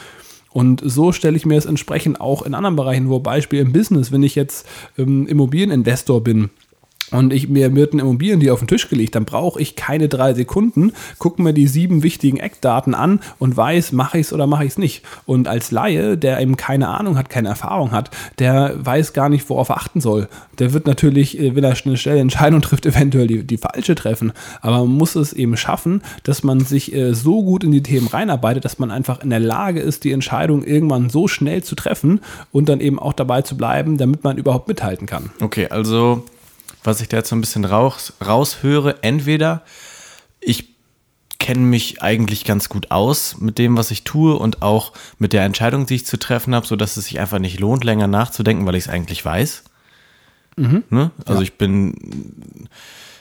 Und 0.51 0.82
so 0.86 1.12
stelle 1.12 1.38
ich 1.38 1.46
mir 1.46 1.58
es 1.58 1.65
entsprechend 1.65 2.22
auch 2.22 2.44
in 2.44 2.53
anderen 2.53 2.75
Bereichen 2.75 3.08
vor. 3.08 3.24
Beispiel 3.24 3.60
im 3.60 3.74
Business, 3.74 4.12
wenn 4.12 4.24
ich 4.24 4.36
jetzt 4.36 4.68
ähm, 4.98 5.27
Immobilieninvestor 5.27 6.24
bin 6.24 6.51
und 7.11 7.33
ich 7.33 7.49
mir 7.49 7.75
wird 7.75 7.93
eine 7.93 8.01
Immobilien 8.01 8.39
die 8.39 8.51
auf 8.51 8.59
den 8.59 8.67
Tisch 8.67 8.89
gelegt, 8.89 9.15
dann 9.15 9.25
brauche 9.25 9.61
ich 9.61 9.75
keine 9.75 10.09
drei 10.09 10.33
Sekunden, 10.33 10.93
gucke 11.17 11.41
mir 11.41 11.53
die 11.53 11.67
sieben 11.67 12.03
wichtigen 12.03 12.37
Eckdaten 12.37 12.93
an 12.93 13.19
und 13.37 13.55
weiß, 13.55 13.91
mache 13.91 14.19
ich 14.19 14.27
es 14.27 14.33
oder 14.33 14.47
mache 14.47 14.65
ich 14.65 14.71
es 14.71 14.77
nicht. 14.77 15.03
Und 15.25 15.47
als 15.47 15.71
Laie, 15.71 16.17
der 16.17 16.39
eben 16.39 16.57
keine 16.57 16.89
Ahnung 16.89 17.17
hat, 17.17 17.29
keine 17.29 17.49
Erfahrung 17.49 17.91
hat, 17.91 18.11
der 18.39 18.73
weiß 18.77 19.13
gar 19.13 19.29
nicht, 19.29 19.49
worauf 19.49 19.69
er 19.69 19.77
achten 19.77 20.01
soll. 20.01 20.27
Der 20.59 20.73
wird 20.73 20.85
natürlich, 20.85 21.39
äh, 21.39 21.55
wenn 21.55 21.63
er 21.63 21.75
eine 21.85 21.97
schnelle 21.97 22.19
Entscheidung 22.19 22.61
trifft, 22.69 22.85
eventuell 22.85 23.27
die, 23.27 23.43
die 23.43 23.57
falsche 23.57 23.95
treffen. 23.95 24.33
Aber 24.61 24.79
man 24.79 24.89
muss 24.89 25.15
es 25.15 25.33
eben 25.33 25.57
schaffen, 25.57 26.01
dass 26.23 26.43
man 26.43 26.61
sich 26.61 26.93
äh, 26.93 27.13
so 27.13 27.43
gut 27.43 27.63
in 27.63 27.71
die 27.71 27.83
Themen 27.83 28.07
reinarbeitet, 28.07 28.65
dass 28.65 28.79
man 28.79 28.91
einfach 28.91 29.23
in 29.23 29.29
der 29.29 29.39
Lage 29.39 29.79
ist, 29.79 30.03
die 30.03 30.11
Entscheidung 30.11 30.63
irgendwann 30.63 31.09
so 31.09 31.27
schnell 31.27 31.63
zu 31.63 31.75
treffen 31.75 32.21
und 32.51 32.69
dann 32.69 32.81
eben 32.81 32.99
auch 32.99 33.13
dabei 33.13 33.41
zu 33.41 33.57
bleiben, 33.57 33.97
damit 33.97 34.23
man 34.23 34.37
überhaupt 34.37 34.67
mithalten 34.67 35.07
kann. 35.07 35.29
Okay, 35.41 35.67
also 35.69 36.24
was 36.83 37.01
ich 37.01 37.09
da 37.09 37.18
jetzt 37.18 37.29
so 37.29 37.35
ein 37.35 37.42
bisschen 37.42 37.65
raus, 37.65 38.13
raushöre. 38.25 39.03
Entweder 39.03 39.63
ich 40.39 40.70
kenne 41.39 41.61
mich 41.61 42.01
eigentlich 42.01 42.44
ganz 42.46 42.70
gut 42.70 42.92
aus 42.92 43.37
mit 43.39 43.57
dem, 43.57 43.77
was 43.77 43.92
ich 43.92 44.03
tue 44.03 44.35
und 44.35 44.61
auch 44.61 44.94
mit 45.18 45.33
der 45.33 45.44
Entscheidung, 45.44 45.85
die 45.85 45.96
ich 45.96 46.05
zu 46.05 46.18
treffen 46.18 46.53
habe, 46.53 46.68
sodass 46.68 46.98
es 46.98 47.05
sich 47.05 47.20
einfach 47.20 47.39
nicht 47.39 47.59
lohnt, 47.59 47.83
länger 47.83 48.07
nachzudenken, 48.07 48.65
weil 48.65 48.75
ich 48.75 48.85
es 48.85 48.89
eigentlich 48.89 49.24
weiß. 49.24 49.63
Mhm. 50.57 50.83
Ne? 50.89 51.11
Also 51.25 51.42
ja. 51.42 51.44
ich 51.44 51.57
bin 51.57 52.68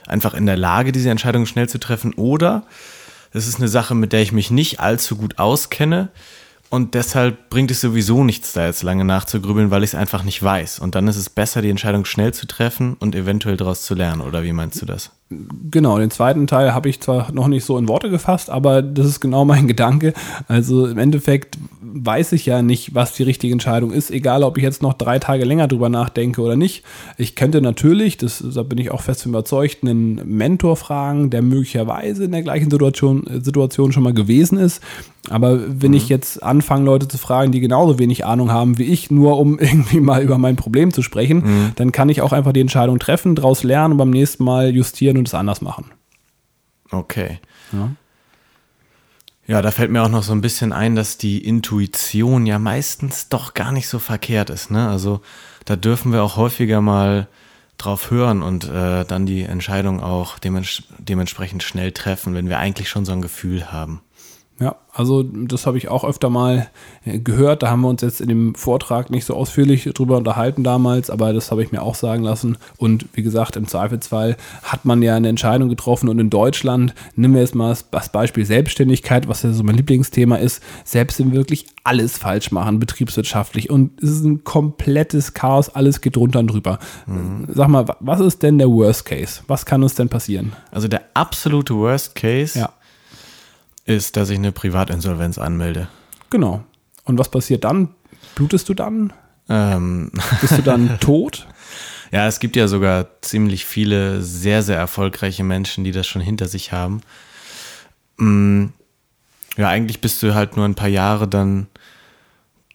einfach 0.05 0.33
in 0.33 0.45
der 0.45 0.57
Lage, 0.57 0.91
diese 0.91 1.09
Entscheidung 1.09 1.45
schnell 1.45 1.69
zu 1.69 1.79
treffen. 1.79 2.13
Oder 2.13 2.63
es 3.31 3.47
ist 3.47 3.57
eine 3.57 3.67
Sache, 3.67 3.95
mit 3.95 4.11
der 4.11 4.21
ich 4.21 4.31
mich 4.31 4.51
nicht 4.51 4.79
allzu 4.79 5.15
gut 5.15 5.39
auskenne 5.39 6.09
und 6.69 6.93
deshalb 6.93 7.49
bringt 7.49 7.71
es 7.71 7.81
sowieso 7.81 8.23
nichts, 8.23 8.53
da 8.53 8.65
jetzt 8.65 8.83
lange 8.83 9.05
nachzugrübeln, 9.05 9.71
weil 9.71 9.83
ich 9.83 9.91
es 9.91 9.95
einfach 9.95 10.23
nicht 10.23 10.41
weiß. 10.41 10.79
Und 10.79 10.95
dann 10.95 11.07
ist 11.07 11.17
es 11.17 11.29
besser, 11.29 11.61
die 11.61 11.69
Entscheidung 11.69 12.05
schnell 12.05 12.33
zu 12.33 12.45
treffen 12.45 12.95
und 12.99 13.15
eventuell 13.15 13.57
daraus 13.57 13.83
zu 13.83 13.95
lernen. 13.95 14.21
Oder 14.21 14.43
wie 14.43 14.53
meinst 14.53 14.81
du 14.81 14.85
das? 14.85 15.11
Genau, 15.29 15.99
den 15.99 16.09
zweiten 16.09 16.47
Teil 16.47 16.73
habe 16.73 16.89
ich 16.89 17.01
zwar 17.01 17.31
noch 17.31 17.47
nicht 17.47 17.63
so 17.63 17.77
in 17.77 17.87
Worte 17.87 18.09
gefasst, 18.09 18.49
aber 18.49 18.81
das 18.81 19.05
ist 19.05 19.19
genau 19.19 19.45
mein 19.45 19.67
Gedanke. 19.67 20.13
Also 20.47 20.87
im 20.87 20.97
Endeffekt 20.97 21.57
weiß 21.81 22.31
ich 22.31 22.47
ja 22.47 22.63
nicht, 22.63 22.95
was 22.95 23.13
die 23.13 23.23
richtige 23.23 23.53
Entscheidung 23.53 23.91
ist, 23.91 24.09
egal 24.09 24.43
ob 24.43 24.57
ich 24.57 24.63
jetzt 24.63 24.81
noch 24.81 24.93
drei 24.93 25.19
Tage 25.19 25.45
länger 25.45 25.67
drüber 25.67 25.89
nachdenke 25.89 26.41
oder 26.41 26.55
nicht. 26.55 26.83
Ich 27.17 27.35
könnte 27.35 27.61
natürlich, 27.61 28.17
das, 28.17 28.43
da 28.53 28.63
bin 28.63 28.79
ich 28.79 28.89
auch 28.89 29.01
fest 29.01 29.25
überzeugt, 29.25 29.83
einen 29.83 30.15
Mentor 30.25 30.75
fragen, 30.75 31.29
der 31.29 31.43
möglicherweise 31.43 32.23
in 32.23 32.31
der 32.31 32.41
gleichen 32.41 32.71
Situation, 32.71 33.25
Situation 33.41 33.91
schon 33.91 34.03
mal 34.03 34.13
gewesen 34.13 34.57
ist. 34.57 34.81
Aber 35.29 35.59
wenn 35.67 35.91
mhm. 35.91 35.97
ich 35.97 36.09
jetzt 36.09 36.41
anfange, 36.41 36.85
Leute 36.85 37.07
zu 37.07 37.17
fragen, 37.17 37.51
die 37.51 37.59
genauso 37.59 37.99
wenig 37.99 38.25
Ahnung 38.25 38.51
haben 38.51 38.77
wie 38.77 38.83
ich, 38.83 39.11
nur 39.11 39.37
um 39.37 39.59
irgendwie 39.59 39.99
mal 39.99 40.23
über 40.23 40.37
mein 40.37 40.55
Problem 40.55 40.91
zu 40.91 41.01
sprechen, 41.01 41.37
mhm. 41.37 41.71
dann 41.75 41.91
kann 41.91 42.09
ich 42.09 42.21
auch 42.21 42.33
einfach 42.33 42.53
die 42.53 42.61
Entscheidung 42.61 42.99
treffen, 42.99 43.35
daraus 43.35 43.63
lernen 43.63 43.93
und 43.93 43.97
beim 43.97 44.09
nächsten 44.09 44.43
Mal 44.43 44.73
justieren 44.73 45.17
und 45.19 45.27
es 45.27 45.33
anders 45.33 45.61
machen. 45.61 45.91
Okay. 46.91 47.39
Ja. 47.71 47.91
Ja, 49.47 49.63
da 49.63 49.71
fällt 49.71 49.89
mir 49.89 50.03
auch 50.03 50.09
noch 50.09 50.21
so 50.21 50.31
ein 50.31 50.41
bisschen 50.41 50.71
ein, 50.71 50.95
dass 50.95 51.17
die 51.17 51.43
Intuition 51.43 52.45
ja 52.45 52.59
meistens 52.59 53.29
doch 53.29 53.55
gar 53.55 53.71
nicht 53.71 53.87
so 53.87 53.97
verkehrt 53.97 54.51
ist. 54.51 54.69
Ne? 54.69 54.87
Also 54.87 55.21
da 55.65 55.75
dürfen 55.75 56.13
wir 56.13 56.21
auch 56.21 56.35
häufiger 56.37 56.81
mal 56.81 57.27
drauf 57.79 58.11
hören 58.11 58.43
und 58.43 58.65
äh, 58.65 59.05
dann 59.05 59.25
die 59.25 59.41
Entscheidung 59.41 60.01
auch 60.03 60.37
dements 60.37 60.83
dementsprechend 60.99 61.63
schnell 61.63 61.91
treffen, 61.93 62.35
wenn 62.35 62.47
wir 62.47 62.59
eigentlich 62.59 62.89
schon 62.89 63.05
so 63.05 63.11
ein 63.11 63.21
Gefühl 63.21 63.71
haben. 63.71 64.01
Ja, 64.59 64.75
also 64.93 65.23
das 65.23 65.65
habe 65.65 65.77
ich 65.77 65.87
auch 65.87 66.03
öfter 66.03 66.29
mal 66.29 66.67
äh, 67.05 67.19
gehört. 67.19 67.63
Da 67.63 67.69
haben 67.69 67.81
wir 67.81 67.87
uns 67.87 68.01
jetzt 68.01 68.19
in 68.19 68.27
dem 68.27 68.55
Vortrag 68.55 69.09
nicht 69.09 69.23
so 69.23 69.33
ausführlich 69.33 69.85
drüber 69.93 70.17
unterhalten 70.17 70.65
damals, 70.65 71.09
aber 71.09 71.31
das 71.31 71.49
habe 71.51 71.63
ich 71.63 71.71
mir 71.71 71.81
auch 71.81 71.95
sagen 71.95 72.23
lassen. 72.23 72.57
Und 72.75 73.05
wie 73.13 73.23
gesagt, 73.23 73.55
im 73.55 73.67
Zweifelsfall 73.67 74.35
hat 74.63 74.83
man 74.83 75.01
ja 75.01 75.15
eine 75.15 75.29
Entscheidung 75.29 75.69
getroffen 75.69 76.09
und 76.09 76.19
in 76.19 76.29
Deutschland, 76.29 76.93
nehmen 77.15 77.35
wir 77.35 77.41
jetzt 77.41 77.55
mal 77.55 77.75
das 77.91 78.09
Beispiel 78.09 78.45
Selbstständigkeit, 78.45 79.29
was 79.29 79.43
ja 79.43 79.53
so 79.53 79.63
mein 79.63 79.75
Lieblingsthema 79.75 80.35
ist, 80.35 80.61
selbst 80.83 81.19
wenn 81.19 81.31
wir 81.31 81.37
wirklich 81.37 81.67
alles 81.85 82.17
falsch 82.17 82.51
machen, 82.51 82.79
betriebswirtschaftlich 82.79 83.69
und 83.69 84.03
es 84.03 84.09
ist 84.09 84.25
ein 84.25 84.43
komplettes 84.43 85.33
Chaos, 85.33 85.69
alles 85.69 86.01
geht 86.01 86.17
drunter 86.17 86.39
und 86.39 86.47
drüber. 86.47 86.79
Mhm. 87.07 87.47
Sag 87.47 87.69
mal, 87.69 87.85
was 88.01 88.19
ist 88.19 88.43
denn 88.43 88.57
der 88.57 88.69
Worst 88.69 89.05
Case? 89.05 89.41
Was 89.47 89.65
kann 89.65 89.81
uns 89.83 89.95
denn 89.95 90.09
passieren? 90.09 90.51
Also 90.71 90.89
der 90.89 91.03
absolute 91.13 91.73
Worst 91.75 92.15
Case 92.15 92.59
ja 92.59 92.69
ist, 93.89 94.15
dass 94.15 94.29
ich 94.29 94.37
eine 94.37 94.51
Privatinsolvenz 94.51 95.37
anmelde. 95.37 95.87
Genau. 96.29 96.63
Und 97.05 97.17
was 97.17 97.29
passiert 97.29 97.63
dann? 97.63 97.89
Blutest 98.35 98.69
du 98.69 98.73
dann? 98.73 99.11
Ähm. 99.49 100.11
Bist 100.41 100.57
du 100.57 100.61
dann 100.61 100.99
tot? 101.01 101.47
Ja, 102.11 102.27
es 102.27 102.39
gibt 102.39 102.55
ja 102.55 102.67
sogar 102.67 103.07
ziemlich 103.21 103.65
viele 103.65 104.21
sehr, 104.21 104.61
sehr 104.61 104.77
erfolgreiche 104.77 105.43
Menschen, 105.43 105.83
die 105.83 105.91
das 105.91 106.07
schon 106.07 106.21
hinter 106.21 106.47
sich 106.47 106.71
haben. 106.71 107.01
Mm, 108.17 108.67
ja, 109.57 109.67
eigentlich 109.69 110.01
bist 110.01 110.21
du 110.23 110.33
halt 110.33 110.55
nur 110.55 110.65
ein 110.65 110.75
paar 110.75 110.87
Jahre 110.87 111.27
dann 111.27 111.67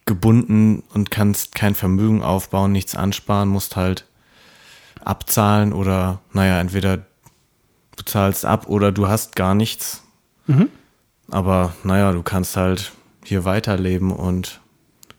gebunden 0.06 0.82
und 0.92 1.10
kannst 1.10 1.54
kein 1.54 1.74
Vermögen 1.74 2.22
aufbauen, 2.22 2.72
nichts 2.72 2.94
ansparen, 2.94 3.48
musst 3.48 3.76
halt 3.76 4.04
abzahlen 5.02 5.72
oder, 5.72 6.20
naja, 6.32 6.60
entweder 6.60 6.98
du 6.98 8.04
zahlst 8.04 8.44
ab 8.44 8.68
oder 8.68 8.92
du 8.92 9.08
hast 9.08 9.36
gar 9.36 9.54
nichts. 9.54 10.02
Mhm. 10.46 10.68
Aber 11.30 11.74
naja, 11.82 12.12
du 12.12 12.22
kannst 12.22 12.56
halt 12.56 12.92
hier 13.24 13.44
weiterleben 13.44 14.12
und 14.12 14.60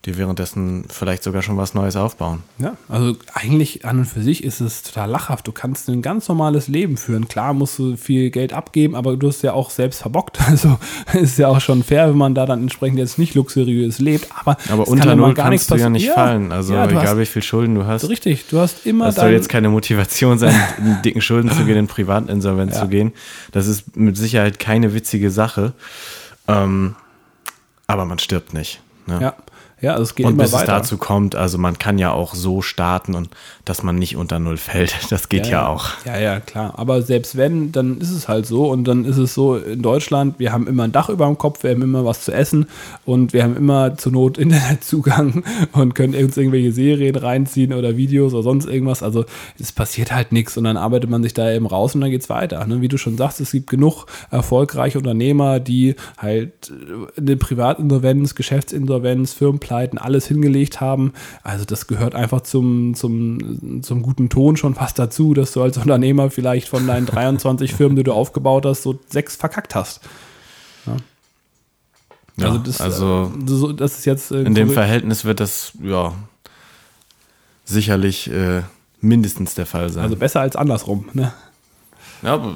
dir 0.06 0.16
währenddessen 0.16 0.84
vielleicht 0.88 1.22
sogar 1.22 1.42
schon 1.42 1.56
was 1.56 1.74
Neues 1.74 1.96
aufbauen. 1.96 2.42
Ja, 2.58 2.76
also 2.88 3.16
eigentlich 3.34 3.84
an 3.84 3.98
und 3.98 4.04
für 4.06 4.22
sich 4.22 4.44
ist 4.44 4.60
es 4.60 4.82
total 4.82 5.10
lachhaft. 5.10 5.46
Du 5.46 5.52
kannst 5.52 5.88
ein 5.88 6.00
ganz 6.00 6.28
normales 6.28 6.68
Leben 6.68 6.96
führen. 6.96 7.28
Klar 7.28 7.52
musst 7.52 7.78
du 7.78 7.96
viel 7.96 8.30
Geld 8.30 8.52
abgeben, 8.52 8.94
aber 8.94 9.16
du 9.16 9.28
hast 9.28 9.42
ja 9.42 9.52
auch 9.52 9.70
selbst 9.70 10.00
verbockt. 10.02 10.38
Also 10.46 10.78
ist 11.12 11.38
ja 11.38 11.48
auch 11.48 11.60
schon 11.60 11.82
fair, 11.82 12.08
wenn 12.08 12.16
man 12.16 12.34
da 12.34 12.46
dann 12.46 12.62
entsprechend 12.62 12.98
jetzt 12.98 13.18
nicht 13.18 13.34
luxuriös 13.34 13.98
lebt. 13.98 14.28
Aber, 14.38 14.56
aber 14.70 14.86
unter 14.86 15.14
Null 15.16 15.34
gar 15.34 15.50
kannst 15.50 15.70
du 15.70 15.74
ja 15.74 15.90
nicht 15.90 16.06
ja. 16.06 16.14
fallen. 16.14 16.52
Also 16.52 16.72
ja, 16.72 16.88
egal 16.88 17.06
hast, 17.08 17.18
wie 17.18 17.26
viel 17.26 17.42
Schulden 17.42 17.74
du 17.74 17.84
hast. 17.84 18.08
Richtig, 18.08 18.46
du 18.48 18.60
hast 18.60 18.86
immer. 18.86 19.06
Das 19.06 19.16
soll 19.16 19.32
jetzt 19.32 19.48
keine 19.48 19.68
Motivation 19.68 20.38
sein, 20.38 20.54
in 20.78 21.02
dicken 21.02 21.20
Schulden 21.20 21.50
zu 21.50 21.64
gehen, 21.64 21.76
in 21.76 21.88
Privatinsolvenz 21.88 22.74
ja. 22.74 22.82
zu 22.82 22.88
gehen. 22.88 23.12
Das 23.50 23.66
ist 23.66 23.96
mit 23.96 24.16
Sicherheit 24.16 24.58
keine 24.60 24.94
witzige 24.94 25.30
Sache. 25.30 25.72
Ähm, 26.48 26.94
aber 27.86 28.04
man 28.04 28.18
stirbt 28.18 28.54
nicht. 28.54 28.80
Ne? 29.06 29.18
Ja. 29.20 29.34
Ja, 29.82 29.92
also 29.92 30.04
es 30.04 30.14
geht 30.14 30.24
und 30.24 30.32
immer 30.32 30.44
bis 30.44 30.52
weiter. 30.52 30.62
es 30.62 30.68
dazu 30.68 30.96
kommt, 30.96 31.34
also 31.34 31.58
man 31.58 31.78
kann 31.78 31.98
ja 31.98 32.10
auch 32.10 32.34
so 32.34 32.62
starten 32.62 33.14
und 33.14 33.28
dass 33.66 33.82
man 33.82 33.96
nicht 33.96 34.16
unter 34.16 34.38
Null 34.38 34.56
fällt. 34.56 34.94
Das 35.10 35.28
geht 35.28 35.46
ja, 35.46 35.68
auch. 35.68 35.88
Ja, 36.04 36.18
ja, 36.18 36.40
klar. 36.40 36.74
Aber 36.76 37.00
selbst 37.00 37.36
wenn, 37.36 37.70
dann 37.70 37.98
ist 37.98 38.10
es 38.10 38.28
halt 38.28 38.44
so. 38.46 38.68
Und 38.68 38.84
dann 38.84 39.04
ist 39.04 39.18
es 39.18 39.34
so 39.34 39.56
in 39.56 39.80
Deutschland, 39.80 40.38
wir 40.38 40.52
haben 40.52 40.66
immer 40.66 40.84
ein 40.84 40.92
Dach 40.92 41.08
über 41.08 41.26
dem 41.26 41.38
Kopf, 41.38 41.62
wir 41.62 41.70
haben 41.70 41.82
immer 41.82 42.04
was 42.04 42.24
zu 42.24 42.32
essen 42.32 42.66
und 43.04 43.32
wir 43.32 43.44
haben 43.44 43.56
immer 43.56 43.96
zur 43.96 44.12
Not 44.12 44.38
Internetzugang 44.46 45.44
und 45.72 45.94
können 45.94 46.14
uns 46.14 46.36
irgendwelche 46.36 46.72
Serien 46.72 47.14
reinziehen 47.14 47.72
oder 47.72 47.96
Videos 47.96 48.34
oder 48.34 48.42
sonst 48.42 48.66
irgendwas. 48.66 49.02
Also 49.02 49.26
es 49.60 49.72
passiert 49.72 50.12
halt 50.12 50.32
nichts 50.32 50.56
und 50.56 50.64
dann 50.64 50.76
arbeitet 50.76 51.08
man 51.08 51.22
sich 51.22 51.34
da 51.34 51.50
eben 51.50 51.66
raus 51.66 51.94
und 51.94 52.00
dann 52.00 52.10
geht's 52.10 52.28
weiter. 52.28 52.66
Ne? 52.66 52.80
Wie 52.80 52.88
du 52.88 52.98
schon 52.98 53.16
sagst, 53.16 53.40
es 53.40 53.52
gibt 53.52 53.68
genug 53.68 54.06
erfolgreiche 54.30 54.98
Unternehmer, 54.98 55.60
die 55.60 55.94
halt 56.18 56.72
eine 57.16 57.36
Privatinsolvenz, 57.36 58.34
Geschäftsinsolvenz, 58.34 59.34
Firmenpleiten, 59.66 59.98
alles 59.98 60.26
hingelegt 60.26 60.80
haben. 60.80 61.12
Also 61.42 61.64
das 61.64 61.86
gehört 61.86 62.14
einfach 62.14 62.42
zum, 62.42 62.94
zum, 62.94 63.82
zum 63.82 64.02
guten 64.02 64.28
Ton 64.28 64.56
schon 64.56 64.74
fast 64.74 64.98
dazu, 64.98 65.34
dass 65.34 65.52
du 65.52 65.62
als 65.62 65.76
Unternehmer 65.76 66.30
vielleicht 66.30 66.68
von 66.68 66.86
deinen 66.86 67.06
23 67.06 67.74
Firmen, 67.76 67.96
die 67.96 68.02
du 68.02 68.12
aufgebaut 68.12 68.64
hast, 68.64 68.82
so 68.82 68.98
sechs 69.08 69.36
verkackt 69.36 69.74
hast. 69.74 70.00
Ja. 70.86 70.96
Ja, 72.38 72.48
Also 72.48 72.58
das, 72.58 72.80
also 72.82 73.32
so, 73.46 73.72
das 73.72 73.98
ist 73.98 74.04
jetzt 74.04 74.30
äh, 74.30 74.42
in 74.42 74.54
dem. 74.54 74.70
Verhältnis 74.70 75.24
wird 75.24 75.40
das 75.40 75.72
ja 75.82 76.12
sicherlich 77.64 78.30
äh, 78.30 78.60
mindestens 79.00 79.54
der 79.54 79.64
Fall 79.64 79.88
sein. 79.88 80.04
also 80.04 80.16
besser 80.16 80.42
als 80.42 80.54
andersrum. 80.54 81.06
Ne? 81.14 81.32
Ja, 82.20 82.54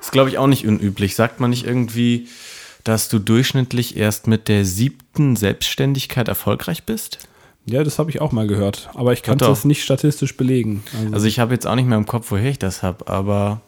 ist, 0.00 0.12
glaube 0.12 0.30
ich, 0.30 0.38
auch 0.38 0.46
nicht 0.46 0.64
unüblich. 0.64 1.16
Sagt 1.16 1.40
man 1.40 1.50
nicht 1.50 1.66
irgendwie, 1.66 2.28
dass 2.84 3.08
du 3.08 3.18
durchschnittlich 3.18 3.96
erst 3.96 4.26
mit 4.26 4.48
der 4.48 4.64
siebten 4.64 5.36
Selbstständigkeit 5.36 6.28
erfolgreich 6.28 6.84
bist? 6.84 7.18
Ja, 7.66 7.84
das 7.84 7.98
habe 7.98 8.10
ich 8.10 8.20
auch 8.20 8.32
mal 8.32 8.46
gehört, 8.46 8.90
aber 8.94 9.12
ich 9.12 9.22
kann 9.22 9.38
Doch, 9.38 9.48
doch. 9.48 9.52
das 9.54 9.64
nicht 9.64 9.84
statistisch 9.84 10.36
belegen. 10.36 10.82
Also, 10.98 11.14
Also 11.14 11.26
ich 11.26 11.38
habe 11.38 11.52
jetzt 11.52 11.66
auch 11.66 11.74
nicht 11.74 11.86
mehr 11.86 11.98
im 11.98 12.06
Kopf, 12.06 12.30
woher 12.30 12.50
ich 12.50 12.58
das 12.58 12.82
habe, 12.82 13.06
aber 13.06 13.60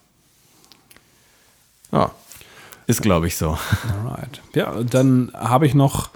ja, 1.93 2.11
ist, 2.87 3.03
glaube 3.03 3.27
ich, 3.27 3.37
so. 3.37 3.59
Alright. 4.05 4.41
Ja, 4.55 4.83
dann 4.83 5.31
habe 5.35 5.67
ich 5.67 5.75
noch 5.75 6.11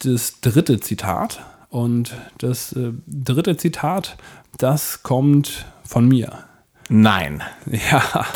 das 0.00 0.40
dritte 0.40 0.80
Zitat. 0.80 1.44
Und 1.68 2.16
das 2.38 2.72
äh, 2.72 2.90
dritte 3.06 3.56
Zitat, 3.56 4.16
das 4.58 5.04
kommt 5.04 5.66
von 5.84 6.08
mir. 6.08 6.44
Nein. 6.88 7.42
Ja, 7.90 8.26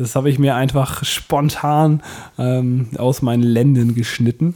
das 0.00 0.16
habe 0.16 0.30
ich 0.30 0.38
mir 0.38 0.54
einfach 0.54 1.04
spontan 1.04 2.02
ähm, 2.38 2.88
aus 2.96 3.22
meinen 3.22 3.42
Lenden 3.42 3.94
geschnitten, 3.94 4.54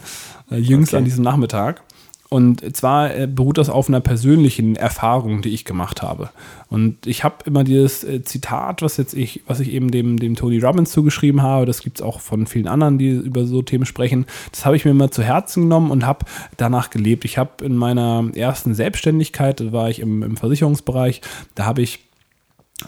äh, 0.50 0.57
jüngst 0.57 0.92
Okay. 0.92 0.98
an 0.98 1.04
diesem 1.04 1.24
Nachmittag. 1.24 1.83
Und 2.30 2.74
zwar 2.74 3.14
äh, 3.14 3.28
beruht 3.28 3.59
das 3.59 3.70
auf 3.70 3.88
einer 3.88 4.00
persönlichen 4.00 4.74
Erfahrung, 4.74 5.40
die 5.40 5.50
ich 5.50 5.64
gemacht 5.64 6.02
habe. 6.02 6.30
Und 6.68 7.07
ich 7.07 7.22
habe 7.22 7.37
immer 7.44 7.62
dieses 7.62 8.02
äh, 8.02 8.24
Zitat, 8.24 8.83
was 8.83 8.96
jetzt 8.96 9.14
ich, 9.14 9.42
was 9.46 9.61
ich 9.61 9.70
eben 9.72 9.92
dem, 9.92 10.18
dem 10.18 10.35
Tony 10.35 10.59
Robbins 10.59 10.90
zugeschrieben 10.90 11.42
habe, 11.42 11.64
das 11.64 11.80
gibt 11.80 11.98
es 12.00 12.02
auch 12.02 12.18
von 12.20 12.48
vielen 12.48 12.66
anderen, 12.66 12.98
die 12.98 13.11
über 13.11 13.44
so 13.44 13.62
Themen 13.62 13.87
sprechen. 13.87 14.26
Das 14.50 14.66
habe 14.66 14.74
ich 14.74 14.85
mir 14.85 14.94
mal 14.94 15.11
zu 15.11 15.22
Herzen 15.22 15.64
genommen 15.64 15.92
und 15.92 16.07
habe 16.07 16.26
danach 16.57 16.90
gelebt. 16.90 17.24
Ich 17.24 17.38
habe 17.38 17.64
in 17.64 17.76
meiner 17.76 18.28
ersten 18.35 18.74
Selbstständigkeit, 18.74 19.61
da 19.61 19.72
war 19.72 19.88
ich 19.88 20.00
im, 20.00 20.24
im 20.24 20.37
Versicherungsbereich, 20.37 21.20
da 21.54 21.66
habe 21.66 21.83
ich 21.83 22.00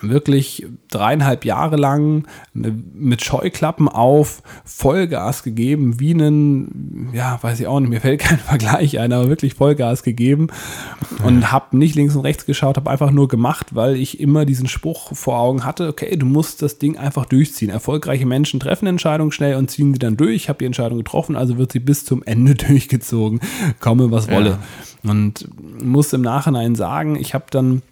wirklich 0.02 0.66
dreieinhalb 0.90 1.44
Jahre 1.44 1.76
lang 1.76 2.26
mit 2.52 3.24
Scheuklappen 3.24 3.88
auf 3.88 4.42
Vollgas 4.64 5.42
gegeben, 5.42 6.00
wie 6.00 6.14
einen, 6.14 7.10
ja, 7.12 7.38
weiß 7.42 7.60
ich 7.60 7.66
auch 7.66 7.80
nicht, 7.80 7.90
mir 7.90 8.00
fällt 8.00 8.20
kein 8.26 8.38
Vergleich 8.38 8.98
ein, 8.98 9.12
aber 9.12 9.28
wirklich 9.28 9.54
Vollgas 9.54 10.02
gegeben 10.02 10.48
und 11.24 11.52
habe 11.52 11.76
nicht 11.76 11.94
links 11.94 12.14
und 12.16 12.22
rechts 12.22 12.46
geschaut, 12.46 12.76
habe 12.76 12.90
einfach 12.90 13.10
nur 13.10 13.28
gemacht, 13.28 13.74
weil 13.74 13.96
ich 13.96 14.20
immer 14.20 14.44
diesen 14.44 14.68
Spruch 14.68 15.14
vor 15.14 15.38
Augen 15.38 15.64
hatte, 15.64 15.88
okay, 15.88 16.16
du 16.16 16.26
musst 16.26 16.62
das 16.62 16.78
Ding 16.78 16.96
einfach 16.96 17.26
durchziehen. 17.26 17.70
Erfolgreiche 17.70 18.26
Menschen 18.26 18.60
treffen 18.60 18.86
Entscheidungen 18.86 19.32
schnell 19.32 19.56
und 19.56 19.70
ziehen 19.70 19.92
sie 19.92 19.98
dann 19.98 20.16
durch. 20.16 20.36
Ich 20.36 20.48
habe 20.48 20.58
die 20.58 20.64
Entscheidung 20.64 20.98
getroffen, 20.98 21.36
also 21.36 21.58
wird 21.58 21.72
sie 21.72 21.80
bis 21.80 22.04
zum 22.04 22.22
Ende 22.22 22.54
durchgezogen, 22.66 23.40
komme 23.80 24.10
was 24.10 24.30
wolle. 24.30 24.58
Und 25.02 25.48
muss 25.82 26.12
im 26.12 26.22
Nachhinein 26.22 26.74
sagen, 26.74 27.16
ich 27.16 27.34
habe 27.34 27.46
dann 27.50 27.82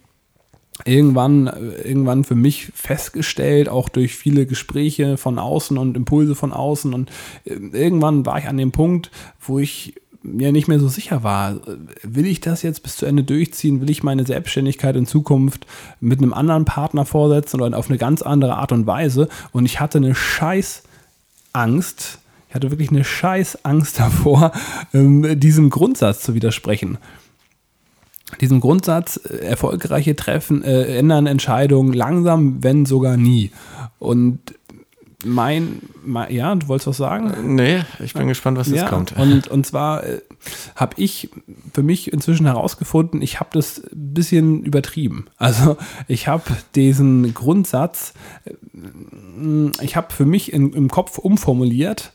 irgendwann, 0.83 1.47
irgendwann 1.83 2.23
für 2.25 2.35
mich 2.35 2.71
festgestellt, 2.75 3.69
auch 3.69 3.87
durch 3.87 4.15
viele 4.15 4.45
Gespräche 4.45 5.15
von 5.17 5.39
außen 5.39 5.77
und 5.77 5.95
Impulse 5.95 6.35
von 6.35 6.51
außen. 6.51 6.93
Und 6.93 7.09
äh, 7.45 7.53
irgendwann 7.53 8.25
war 8.25 8.37
ich 8.39 8.47
an 8.47 8.57
dem 8.57 8.71
Punkt, 8.71 9.09
wo 9.39 9.59
ich 9.59 9.95
mir 10.21 10.51
nicht 10.51 10.67
mehr 10.67 10.79
so 10.79 10.87
sicher 10.87 11.23
war, 11.23 11.57
will 12.01 12.25
ich 12.25 12.41
das 12.41 12.63
jetzt 12.63 12.81
bis 12.81 12.97
zu 12.97 13.05
Ende 13.05 13.23
durchziehen? 13.23 13.79
Will 13.79 13.91
ich 13.91 14.03
meine 14.03 14.25
Selbstständigkeit 14.25 14.95
in 14.95 15.05
Zukunft 15.05 15.67
mit 15.99 16.19
einem 16.19 16.33
anderen 16.33 16.65
Partner 16.65 17.05
vorsetzen 17.05 17.61
oder 17.61 17.77
auf 17.77 17.89
eine 17.89 17.99
ganz 17.99 18.23
andere 18.23 18.55
Art 18.55 18.71
und 18.71 18.87
Weise? 18.87 19.29
Und 19.51 19.65
ich 19.65 19.79
hatte 19.79 19.99
eine 19.99 20.15
scheiß 20.15 20.83
Angst, 21.53 22.19
ich 22.49 22.55
hatte 22.55 22.71
wirklich 22.71 22.89
eine 22.89 23.03
scheiß 23.03 23.63
Angst 23.63 23.99
davor, 23.99 24.51
ähm, 24.93 25.39
diesem 25.39 25.69
Grundsatz 25.69 26.21
zu 26.21 26.33
widersprechen 26.33 26.97
diesem 28.41 28.59
Grundsatz, 28.59 29.17
äh, 29.17 29.37
erfolgreiche 29.37 30.15
Treffen, 30.15 30.63
äh, 30.63 30.97
ändern 30.97 31.27
Entscheidungen 31.27 31.93
langsam, 31.93 32.63
wenn 32.63 32.85
sogar 32.85 33.17
nie. 33.17 33.51
Und 33.99 34.39
mein, 35.23 35.81
mein 36.03 36.33
ja, 36.33 36.53
du 36.53 36.67
wolltest 36.67 36.87
was 36.87 36.97
sagen? 36.97 37.55
Nee, 37.55 37.83
ich 38.03 38.13
bin 38.13 38.27
gespannt, 38.27 38.57
was 38.57 38.67
jetzt 38.67 38.81
ja, 38.81 38.89
kommt. 38.89 39.15
Und, 39.17 39.47
und 39.47 39.65
zwar 39.65 40.03
äh, 40.03 40.21
habe 40.75 40.93
ich 40.97 41.29
für 41.73 41.83
mich 41.83 42.13
inzwischen 42.13 42.45
herausgefunden, 42.45 43.21
ich 43.21 43.39
habe 43.39 43.49
das 43.53 43.79
ein 43.79 44.13
bisschen 44.13 44.63
übertrieben. 44.63 45.25
Also 45.37 45.77
ich 46.07 46.27
habe 46.27 46.43
diesen 46.75 47.33
Grundsatz, 47.33 48.13
äh, 48.45 48.51
ich 49.81 49.95
habe 49.95 50.13
für 50.13 50.25
mich 50.25 50.53
in, 50.53 50.73
im 50.73 50.89
Kopf 50.89 51.17
umformuliert, 51.17 52.11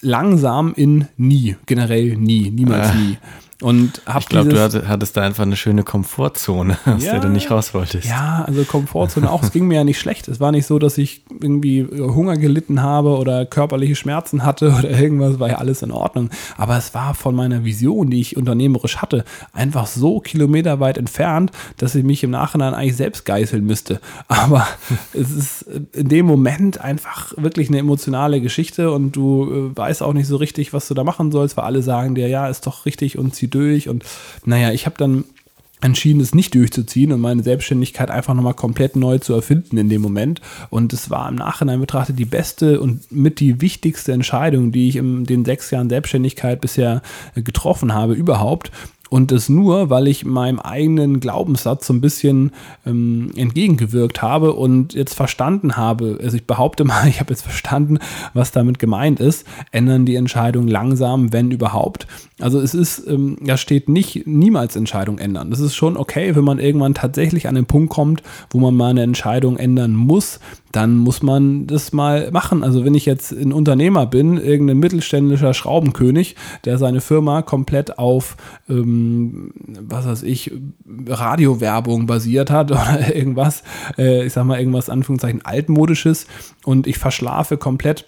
langsam 0.00 0.74
in 0.74 1.06
nie, 1.16 1.56
generell 1.66 2.16
nie, 2.16 2.50
niemals 2.50 2.90
Äh. 2.90 2.96
nie. 2.96 3.18
Und 3.62 4.02
habe 4.06 4.20
Ich 4.20 4.28
glaube, 4.28 4.48
du 4.50 4.60
hatte- 4.60 4.88
hattest 4.88 5.16
da 5.16 5.22
einfach 5.22 5.44
eine 5.44 5.56
schöne 5.56 5.84
Komfortzone, 5.84 6.76
aus 6.84 7.04
Ja. 7.04 7.12
der 7.12 7.20
du 7.20 7.28
nicht 7.28 7.50
raus 7.50 7.74
wolltest. 7.74 8.06
Ja, 8.08 8.44
also 8.46 8.64
Komfortzone 8.64 9.30
auch. 9.30 9.42
Es 9.42 9.52
ging 9.52 9.66
mir 9.68 9.76
ja 9.76 9.84
nicht 9.84 9.98
schlecht. 10.00 10.28
Es 10.28 10.40
war 10.40 10.50
nicht 10.52 10.66
so, 10.66 10.78
dass 10.78 10.98
ich 10.98 11.22
irgendwie 11.40 11.84
Hunger 11.84 12.36
gelitten 12.36 12.82
habe 12.82 13.16
oder 13.16 13.46
körperliche 13.46 13.94
Schmerzen 13.96 14.44
hatte 14.44 14.74
oder 14.78 14.90
irgendwas, 14.90 15.38
war 15.38 15.48
ja 15.48 15.56
alles 15.58 15.82
in 15.82 15.90
Ordnung. 15.92 16.30
Aber 16.56 16.76
es 16.76 16.92
war 16.94 17.14
von 17.14 17.34
meiner 17.34 17.64
Vision, 17.64 18.10
die 18.10 18.20
ich 18.20 18.36
unternehmerisch 18.36 18.98
hatte, 18.98 19.24
einfach 19.52 19.86
so 19.86 20.20
kilometerweit 20.20 20.98
entfernt, 20.98 21.52
dass 21.76 21.94
ich 21.94 22.04
mich 22.04 22.24
im 22.24 22.30
Nachhinein 22.30 22.74
eigentlich 22.74 22.96
selbst 22.96 23.24
geißeln 23.24 23.64
müsste. 23.64 24.00
Aber 24.28 24.66
es 25.12 25.30
ist 25.30 25.62
in 25.92 26.08
dem 26.08 26.26
Moment 26.26 26.80
einfach 26.80 27.32
wirklich 27.36 27.68
eine 27.68 27.78
emotionale 27.78 28.40
Geschichte 28.40 28.90
und 28.90 29.12
du 29.12 29.70
äh, 29.72 29.76
weißt 29.76 30.02
auch 30.02 30.12
nicht 30.12 30.26
so 30.26 30.36
richtig, 30.36 30.72
was 30.72 30.88
du 30.88 30.94
da 30.94 31.04
machen 31.04 31.30
sollst, 31.30 31.56
weil 31.56 31.64
alle 31.64 31.82
sagen 31.82 32.14
dir, 32.14 32.28
ja, 32.28 32.48
ist 32.48 32.66
doch 32.66 32.86
richtig 32.86 33.18
und 33.18 33.34
zieh 33.34 33.48
durch. 33.54 33.88
Und 33.88 34.04
naja, 34.44 34.72
ich 34.72 34.86
habe 34.86 34.96
dann 34.98 35.24
entschieden, 35.82 36.20
es 36.20 36.34
nicht 36.34 36.54
durchzuziehen 36.54 37.12
und 37.12 37.20
meine 37.20 37.42
Selbstständigkeit 37.42 38.10
einfach 38.10 38.34
nochmal 38.34 38.54
komplett 38.54 38.96
neu 38.96 39.18
zu 39.18 39.34
erfinden 39.34 39.76
in 39.76 39.88
dem 39.88 40.00
Moment. 40.00 40.40
Und 40.70 40.92
es 40.92 41.10
war 41.10 41.28
im 41.28 41.34
Nachhinein 41.34 41.80
betrachtet 41.80 42.18
die 42.18 42.24
beste 42.24 42.80
und 42.80 43.10
mit 43.10 43.40
die 43.40 43.60
wichtigste 43.60 44.12
Entscheidung, 44.12 44.72
die 44.72 44.88
ich 44.88 44.96
in 44.96 45.24
den 45.24 45.44
sechs 45.44 45.70
Jahren 45.70 45.90
Selbstständigkeit 45.90 46.60
bisher 46.60 47.02
äh, 47.34 47.42
getroffen 47.42 47.92
habe, 47.92 48.14
überhaupt. 48.14 48.70
Und 49.12 49.30
das 49.30 49.50
nur, 49.50 49.90
weil 49.90 50.08
ich 50.08 50.24
meinem 50.24 50.58
eigenen 50.58 51.20
Glaubenssatz 51.20 51.86
so 51.86 51.92
ein 51.92 52.00
bisschen 52.00 52.50
ähm, 52.86 53.30
entgegengewirkt 53.36 54.22
habe 54.22 54.54
und 54.54 54.94
jetzt 54.94 55.12
verstanden 55.12 55.76
habe, 55.76 56.18
also 56.22 56.34
ich 56.34 56.46
behaupte 56.46 56.84
mal, 56.84 57.06
ich 57.08 57.20
habe 57.20 57.30
jetzt 57.30 57.42
verstanden, 57.42 57.98
was 58.32 58.52
damit 58.52 58.78
gemeint 58.78 59.20
ist, 59.20 59.46
ändern 59.70 60.06
die 60.06 60.16
Entscheidung 60.16 60.66
langsam, 60.66 61.30
wenn 61.30 61.50
überhaupt. 61.50 62.06
Also 62.40 62.58
es 62.58 62.72
ist, 62.72 63.06
ähm, 63.06 63.36
da 63.44 63.58
steht 63.58 63.90
nicht 63.90 64.26
niemals 64.26 64.76
Entscheidung 64.76 65.18
ändern. 65.18 65.50
Das 65.50 65.60
ist 65.60 65.74
schon 65.74 65.98
okay, 65.98 66.34
wenn 66.34 66.44
man 66.44 66.58
irgendwann 66.58 66.94
tatsächlich 66.94 67.48
an 67.48 67.54
den 67.54 67.66
Punkt 67.66 67.90
kommt, 67.90 68.22
wo 68.48 68.60
man 68.60 68.74
mal 68.74 68.88
eine 68.88 69.02
Entscheidung 69.02 69.58
ändern 69.58 69.92
muss, 69.92 70.40
dann 70.72 70.96
muss 70.96 71.22
man 71.22 71.66
das 71.66 71.92
mal 71.92 72.30
machen. 72.32 72.64
Also 72.64 72.84
wenn 72.84 72.94
ich 72.94 73.04
jetzt 73.04 73.30
ein 73.32 73.52
Unternehmer 73.52 74.06
bin, 74.06 74.38
irgendein 74.38 74.78
mittelständischer 74.78 75.52
Schraubenkönig, 75.52 76.34
der 76.64 76.78
seine 76.78 77.02
Firma 77.02 77.42
komplett 77.42 77.98
auf, 77.98 78.36
ähm, 78.70 79.01
was 79.80 80.06
weiß 80.06 80.22
ich, 80.22 80.52
Radiowerbung 81.06 82.06
basiert 82.06 82.50
hat 82.50 82.70
oder 82.70 83.14
irgendwas, 83.14 83.62
äh, 83.98 84.26
ich 84.26 84.32
sag 84.32 84.44
mal 84.44 84.58
irgendwas 84.58 84.90
Anführungszeichen 84.90 85.44
altmodisches 85.44 86.26
und 86.64 86.86
ich 86.86 86.98
verschlafe 86.98 87.56
komplett 87.56 88.06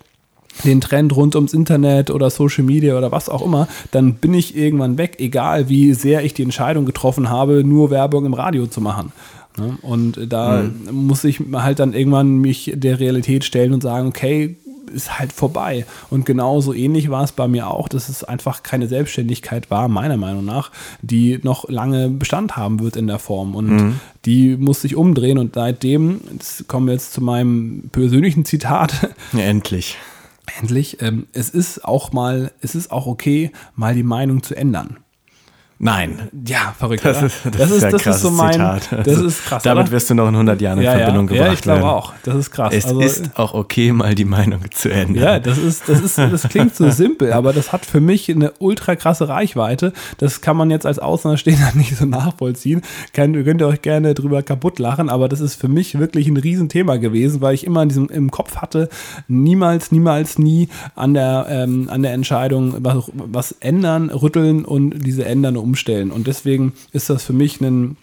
den 0.63 0.81
Trend 0.81 1.17
rund 1.17 1.35
ums 1.35 1.53
Internet 1.53 2.11
oder 2.11 2.31
Social 2.31 2.65
Media 2.65 2.97
oder 2.97 3.11
was 3.11 3.29
auch 3.29 3.45
immer, 3.45 3.67
dann 3.91 4.15
bin 4.15 4.35
ich 4.35 4.57
irgendwann 4.57 4.99
weg, 4.99 5.17
egal 5.19 5.69
wie 5.69 5.95
sehr 5.95 6.25
ich 6.25 6.35
die 6.35 6.45
Entscheidung 6.45 6.87
getroffen 6.87 7.29
habe, 7.29 7.65
nur 7.65 7.91
Werbung 7.91 8.25
im 8.25 8.35
Radio 8.35 8.67
zu 8.67 8.81
machen. 8.81 9.13
Ne? 9.59 9.77
Und 9.83 10.33
da 10.33 10.65
muss 10.91 11.25
ich 11.25 11.41
halt 11.53 11.79
dann 11.79 11.93
irgendwann 11.93 12.39
mich 12.39 12.73
der 12.75 13.01
Realität 13.01 13.45
stellen 13.45 13.73
und 13.73 13.83
sagen, 13.83 14.09
okay, 14.09 14.57
ist 14.93 15.19
halt 15.19 15.33
vorbei. 15.33 15.87
Und 16.11 16.27
genauso 16.27 16.73
ähnlich 16.73 17.11
war 17.11 17.25
es 17.25 17.33
bei 17.33 17.49
mir 17.49 17.69
auch, 17.69 17.89
dass 17.89 18.09
es 18.09 18.25
einfach 18.25 18.63
keine 18.63 18.87
Selbstständigkeit 18.89 19.71
war, 19.71 19.89
meiner 19.89 20.17
Meinung 20.17 20.45
nach, 20.45 20.71
die 21.03 21.39
noch 21.43 21.69
lange 21.69 22.09
Bestand 22.09 22.57
haben 22.57 22.81
wird 22.81 22.97
in 22.97 23.07
der 23.07 23.19
Form. 23.19 23.55
Und 23.55 23.71
mhm. 23.71 24.01
die 24.25 24.57
muss 24.57 24.83
sich 24.83 24.97
umdrehen. 24.97 25.39
Und 25.39 25.55
seitdem, 25.55 26.21
jetzt 26.33 26.69
kommen 26.69 26.87
wir 26.87 26.95
jetzt 26.95 27.13
zu 27.13 27.23
meinem 27.23 27.91
persönlichen 27.93 28.45
Zitat. 28.45 29.11
Ja, 29.33 29.41
endlich. 29.41 29.97
Endlich, 30.61 31.01
ähm, 31.01 31.27
es 31.33 31.49
ist 31.49 31.85
auch 31.85 32.13
mal, 32.13 32.53
es 32.61 32.75
ist 32.75 32.91
auch 32.91 33.07
okay, 33.07 33.51
mal 33.75 33.95
die 33.95 34.03
Meinung 34.03 34.43
zu 34.43 34.55
ändern. 34.55 34.99
Nein. 35.85 36.31
Ja, 36.47 36.75
verrückt. 36.79 37.05
Das 37.05 37.23
ist, 37.23 37.45
das, 37.45 37.57
das 37.59 37.71
ist, 37.71 37.83
das 37.83 38.07
ist 38.07 38.23
so 38.23 38.31
mein. 38.31 38.53
Zitat. 38.53 38.89
Das 39.05 39.19
ist 39.19 39.45
krass. 39.45 39.63
Damit 39.65 39.83
oder? 39.83 39.93
wirst 39.93 40.09
du 40.09 40.15
noch 40.15 40.29
in 40.29 40.35
100 40.35 40.59
Jahren 40.63 40.79
in 40.79 40.85
ja, 40.85 40.93
Verbindung 40.93 41.29
ja. 41.29 41.35
gebracht. 41.35 41.47
Ja, 41.47 41.53
ich 41.53 41.61
glaube 41.61 41.85
auch. 41.85 42.15
Das 42.23 42.37
ist 42.37 42.51
krass. 42.51 42.73
Es 42.75 42.87
also, 42.87 43.03
ist 43.03 43.39
auch 43.39 43.53
okay, 43.53 43.93
mal 43.93 44.15
die 44.15 44.25
Meinung 44.25 44.61
zu 44.71 44.91
ändern. 44.91 45.23
Ja, 45.23 45.39
das 45.39 45.59
ist, 45.59 45.87
das 45.87 46.01
ist, 46.01 46.17
das 46.17 46.49
klingt 46.49 46.75
so 46.75 46.89
simpel, 46.91 47.35
aber 47.35 47.53
das 47.53 47.73
hat 47.73 47.85
für 47.85 48.01
mich 48.01 48.31
eine 48.31 48.53
ultra 48.61 48.97
krasse 48.97 49.29
Reichweite. 49.29 49.93
Das 50.17 50.41
kann 50.41 50.57
man 50.57 50.71
jetzt 50.71 50.87
als 50.87 50.99
Außenstehender 50.99 51.73
nicht 51.75 51.99
so 51.99 52.07
nachvollziehen. 52.07 52.81
Könnt, 53.13 53.37
könnt 53.45 53.61
ihr 53.61 53.67
euch 53.67 53.83
gerne 53.83 54.15
drüber 54.15 54.43
kaputt 54.43 54.79
lachen, 54.79 55.11
aber 55.11 55.29
das 55.29 55.41
ist 55.41 55.57
für 55.57 55.69
mich 55.69 55.99
wirklich 55.99 56.29
ein 56.29 56.39
Riesenthema 56.39 56.97
gewesen, 56.97 57.43
weil 57.43 57.53
ich 57.55 57.67
immer 57.67 57.83
in 57.83 57.91
diesem, 57.91 58.09
im 58.09 58.31
Kopf 58.31 58.57
hatte, 58.57 58.89
niemals, 59.29 59.93
niemals, 59.93 60.39
nie 60.39 60.71
an 60.95 61.13
der, 61.13 61.45
ähm, 61.51 61.91
an 61.91 62.03
der 62.03 62.15
Entscheidung 62.15 62.77
was, 62.79 63.11
was 63.13 63.53
ändern, 63.61 64.09
rütteln 64.09 64.65
und 64.65 65.01
diese 65.01 65.27
ändern 65.27 65.59
umstellen. 65.75 66.13
Und 66.13 66.29
deswegen 66.29 66.55
deswegen 66.55 66.73
ist 66.93 67.11
das 67.11 67.25
für 67.25 67.33
mich 67.33 67.61
ein 67.61 67.97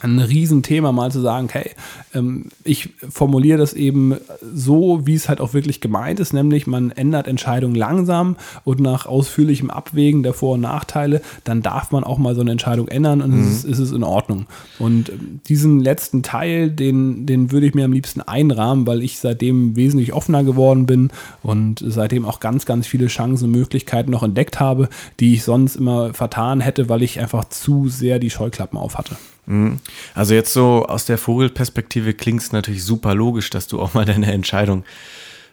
ein 0.00 0.18
Riesenthema, 0.18 0.92
mal 0.92 1.10
zu 1.10 1.20
sagen, 1.20 1.48
hey, 1.50 1.70
ähm, 2.14 2.46
ich 2.64 2.90
formuliere 3.08 3.58
das 3.58 3.72
eben 3.72 4.16
so, 4.54 5.06
wie 5.06 5.14
es 5.14 5.28
halt 5.28 5.40
auch 5.40 5.54
wirklich 5.54 5.80
gemeint 5.80 6.20
ist, 6.20 6.32
nämlich 6.32 6.66
man 6.66 6.90
ändert 6.92 7.26
Entscheidungen 7.26 7.74
langsam 7.74 8.36
und 8.64 8.80
nach 8.80 9.06
ausführlichem 9.06 9.70
Abwägen 9.70 10.22
der 10.22 10.34
Vor- 10.34 10.54
und 10.54 10.60
Nachteile, 10.60 11.20
dann 11.44 11.62
darf 11.62 11.90
man 11.90 12.04
auch 12.04 12.18
mal 12.18 12.34
so 12.34 12.40
eine 12.40 12.52
Entscheidung 12.52 12.88
ändern 12.88 13.20
und 13.22 13.32
mhm. 13.32 13.40
es 13.40 13.64
ist, 13.64 13.78
es 13.78 13.92
in 13.92 14.04
Ordnung. 14.04 14.46
Und 14.78 15.08
ähm, 15.08 15.40
diesen 15.48 15.80
letzten 15.80 16.22
Teil, 16.22 16.70
den, 16.70 17.26
den 17.26 17.50
würde 17.50 17.66
ich 17.66 17.74
mir 17.74 17.84
am 17.84 17.92
liebsten 17.92 18.20
einrahmen, 18.20 18.86
weil 18.86 19.02
ich 19.02 19.18
seitdem 19.18 19.74
wesentlich 19.74 20.12
offener 20.12 20.44
geworden 20.44 20.86
bin 20.86 21.10
und 21.42 21.82
seitdem 21.84 22.24
auch 22.24 22.40
ganz, 22.40 22.66
ganz 22.66 22.86
viele 22.86 23.08
Chancen 23.08 23.46
und 23.46 23.50
Möglichkeiten 23.50 24.10
noch 24.10 24.22
entdeckt 24.22 24.60
habe, 24.60 24.88
die 25.18 25.34
ich 25.34 25.42
sonst 25.42 25.76
immer 25.76 26.14
vertan 26.14 26.60
hätte, 26.60 26.88
weil 26.88 27.02
ich 27.02 27.20
einfach 27.20 27.46
zu 27.46 27.88
sehr 27.88 28.18
die 28.18 28.30
Scheuklappen 28.30 28.78
auf 28.78 28.96
hatte. 28.96 29.16
Mhm. 29.48 29.80
Also 30.14 30.34
jetzt 30.34 30.52
so 30.52 30.84
aus 30.86 31.06
der 31.06 31.16
Vogelperspektive 31.16 32.12
klingt 32.12 32.42
es 32.42 32.52
natürlich 32.52 32.84
super 32.84 33.14
logisch, 33.14 33.48
dass 33.48 33.66
du 33.66 33.80
auch 33.80 33.94
mal 33.94 34.04
deine 34.04 34.30
Entscheidung 34.30 34.84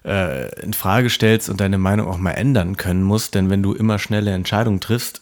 äh, 0.04 0.54
in 0.62 0.74
Frage 0.74 1.10
stellst 1.10 1.50
und 1.50 1.62
deine 1.62 1.78
Meinung 1.78 2.08
auch 2.08 2.18
mal 2.18 2.32
ändern 2.32 2.76
können 2.76 3.04
musst. 3.04 3.36
Denn 3.36 3.50
wenn 3.50 3.64
du 3.64 3.74
immer 3.74 3.98
schnelle 3.98 4.34
Entscheidungen 4.34 4.82
triffst, 4.82 5.22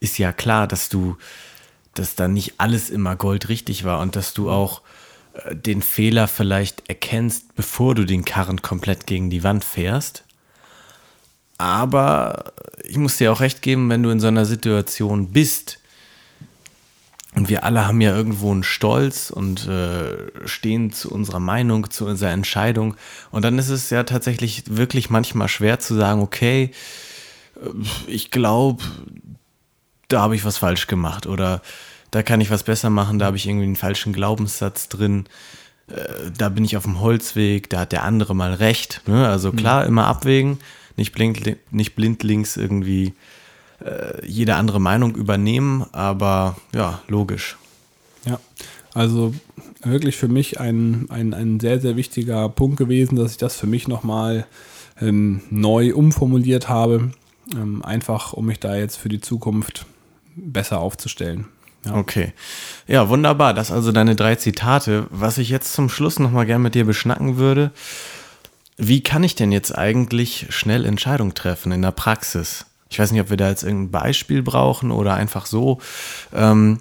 ist 0.00 0.18
ja 0.18 0.32
klar, 0.32 0.66
dass 0.66 0.88
du, 0.88 1.16
dass 1.94 2.16
da 2.16 2.26
nicht 2.26 2.54
alles 2.58 2.90
immer 2.90 3.14
goldrichtig 3.14 3.84
war 3.84 4.00
und 4.00 4.16
dass 4.16 4.34
du 4.34 4.50
auch 4.50 4.82
äh, 5.34 5.54
den 5.54 5.80
Fehler 5.80 6.26
vielleicht 6.26 6.88
erkennst, 6.88 7.54
bevor 7.54 7.94
du 7.94 8.04
den 8.04 8.24
Karren 8.24 8.62
komplett 8.62 9.06
gegen 9.06 9.30
die 9.30 9.44
Wand 9.44 9.64
fährst. 9.64 10.24
Aber 11.56 12.52
ich 12.82 12.96
muss 12.96 13.16
dir 13.16 13.32
auch 13.32 13.40
recht 13.40 13.62
geben, 13.62 13.88
wenn 13.90 14.02
du 14.02 14.10
in 14.10 14.18
so 14.18 14.26
einer 14.26 14.44
Situation 14.44 15.28
bist, 15.28 15.77
und 17.38 17.48
wir 17.48 17.62
alle 17.62 17.86
haben 17.86 18.00
ja 18.00 18.16
irgendwo 18.16 18.50
einen 18.50 18.64
Stolz 18.64 19.30
und 19.30 19.68
äh, 19.68 20.26
stehen 20.44 20.90
zu 20.90 21.08
unserer 21.12 21.38
Meinung, 21.38 21.88
zu 21.88 22.04
unserer 22.04 22.32
Entscheidung. 22.32 22.96
Und 23.30 23.44
dann 23.44 23.60
ist 23.60 23.68
es 23.68 23.90
ja 23.90 24.02
tatsächlich 24.02 24.64
wirklich 24.66 25.08
manchmal 25.08 25.46
schwer 25.46 25.78
zu 25.78 25.94
sagen, 25.94 26.20
okay, 26.20 26.72
äh, 27.54 27.68
ich 28.08 28.32
glaube, 28.32 28.82
da 30.08 30.20
habe 30.20 30.34
ich 30.34 30.44
was 30.44 30.58
falsch 30.58 30.88
gemacht 30.88 31.28
oder 31.28 31.62
da 32.10 32.24
kann 32.24 32.40
ich 32.40 32.50
was 32.50 32.64
besser 32.64 32.90
machen, 32.90 33.20
da 33.20 33.26
habe 33.26 33.36
ich 33.36 33.46
irgendwie 33.46 33.66
einen 33.66 33.76
falschen 33.76 34.12
Glaubenssatz 34.12 34.88
drin, 34.88 35.26
äh, 35.86 36.32
da 36.36 36.48
bin 36.48 36.64
ich 36.64 36.76
auf 36.76 36.82
dem 36.82 36.98
Holzweg, 36.98 37.70
da 37.70 37.80
hat 37.80 37.92
der 37.92 38.02
andere 38.02 38.34
mal 38.34 38.52
recht. 38.52 39.02
Ne? 39.06 39.28
Also 39.28 39.52
klar, 39.52 39.82
mhm. 39.82 39.88
immer 39.90 40.06
abwägen, 40.08 40.58
nicht, 40.96 41.12
blind, 41.12 41.56
nicht 41.70 41.94
blindlings 41.94 42.56
irgendwie 42.56 43.14
äh, 43.84 44.26
jede 44.26 44.56
andere 44.56 44.80
Meinung 44.80 45.14
übernehmen, 45.14 45.84
aber 45.92 46.56
ja, 46.74 47.00
logisch. 47.08 47.56
Ja, 48.24 48.40
also 48.94 49.34
wirklich 49.82 50.16
für 50.16 50.28
mich 50.28 50.60
ein, 50.60 51.06
ein, 51.10 51.34
ein 51.34 51.60
sehr, 51.60 51.80
sehr 51.80 51.96
wichtiger 51.96 52.48
Punkt 52.48 52.76
gewesen, 52.76 53.16
dass 53.16 53.32
ich 53.32 53.36
das 53.36 53.56
für 53.56 53.66
mich 53.66 53.88
nochmal 53.88 54.46
ähm, 55.00 55.42
neu 55.50 55.94
umformuliert 55.94 56.68
habe, 56.68 57.12
ähm, 57.54 57.84
einfach 57.84 58.32
um 58.32 58.46
mich 58.46 58.60
da 58.60 58.76
jetzt 58.76 58.96
für 58.96 59.08
die 59.08 59.20
Zukunft 59.20 59.86
besser 60.34 60.80
aufzustellen. 60.80 61.46
Ja. 61.84 61.94
Okay. 61.94 62.32
Ja, 62.86 63.08
wunderbar. 63.08 63.54
Das 63.54 63.70
also 63.70 63.92
deine 63.92 64.16
drei 64.16 64.34
Zitate. 64.34 65.06
Was 65.10 65.38
ich 65.38 65.48
jetzt 65.48 65.72
zum 65.72 65.88
Schluss 65.88 66.18
nochmal 66.18 66.46
gerne 66.46 66.64
mit 66.64 66.74
dir 66.74 66.84
beschnacken 66.84 67.36
würde, 67.36 67.70
wie 68.76 69.02
kann 69.02 69.24
ich 69.24 69.34
denn 69.34 69.52
jetzt 69.52 69.76
eigentlich 69.76 70.46
schnell 70.50 70.84
Entscheidungen 70.84 71.34
treffen 71.34 71.72
in 71.72 71.82
der 71.82 71.92
Praxis? 71.92 72.66
Ich 72.90 72.98
weiß 72.98 73.12
nicht, 73.12 73.20
ob 73.20 73.30
wir 73.30 73.36
da 73.36 73.48
jetzt 73.48 73.64
irgendein 73.64 73.90
Beispiel 73.90 74.42
brauchen 74.42 74.90
oder 74.90 75.14
einfach 75.14 75.46
so. 75.46 75.78
Ähm, 76.34 76.80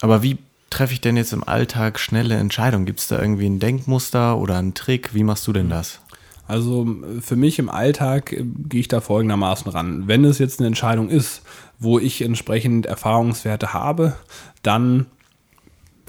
aber 0.00 0.22
wie 0.22 0.38
treffe 0.70 0.92
ich 0.92 1.00
denn 1.00 1.16
jetzt 1.16 1.32
im 1.32 1.44
Alltag 1.44 1.98
schnelle 1.98 2.36
Entscheidungen? 2.36 2.86
Gibt 2.86 3.00
es 3.00 3.08
da 3.08 3.20
irgendwie 3.20 3.46
ein 3.46 3.58
Denkmuster 3.58 4.38
oder 4.38 4.58
einen 4.58 4.74
Trick? 4.74 5.14
Wie 5.14 5.24
machst 5.24 5.46
du 5.46 5.52
denn 5.52 5.68
das? 5.68 6.00
Also 6.46 6.84
für 7.20 7.36
mich 7.36 7.60
im 7.60 7.68
Alltag 7.68 8.32
äh, 8.32 8.44
gehe 8.44 8.80
ich 8.80 8.88
da 8.88 9.00
folgendermaßen 9.00 9.70
ran. 9.70 10.08
Wenn 10.08 10.24
es 10.24 10.38
jetzt 10.38 10.58
eine 10.58 10.66
Entscheidung 10.66 11.08
ist, 11.08 11.42
wo 11.78 11.98
ich 11.98 12.22
entsprechend 12.22 12.86
Erfahrungswerte 12.86 13.72
habe, 13.72 14.14
dann 14.62 15.06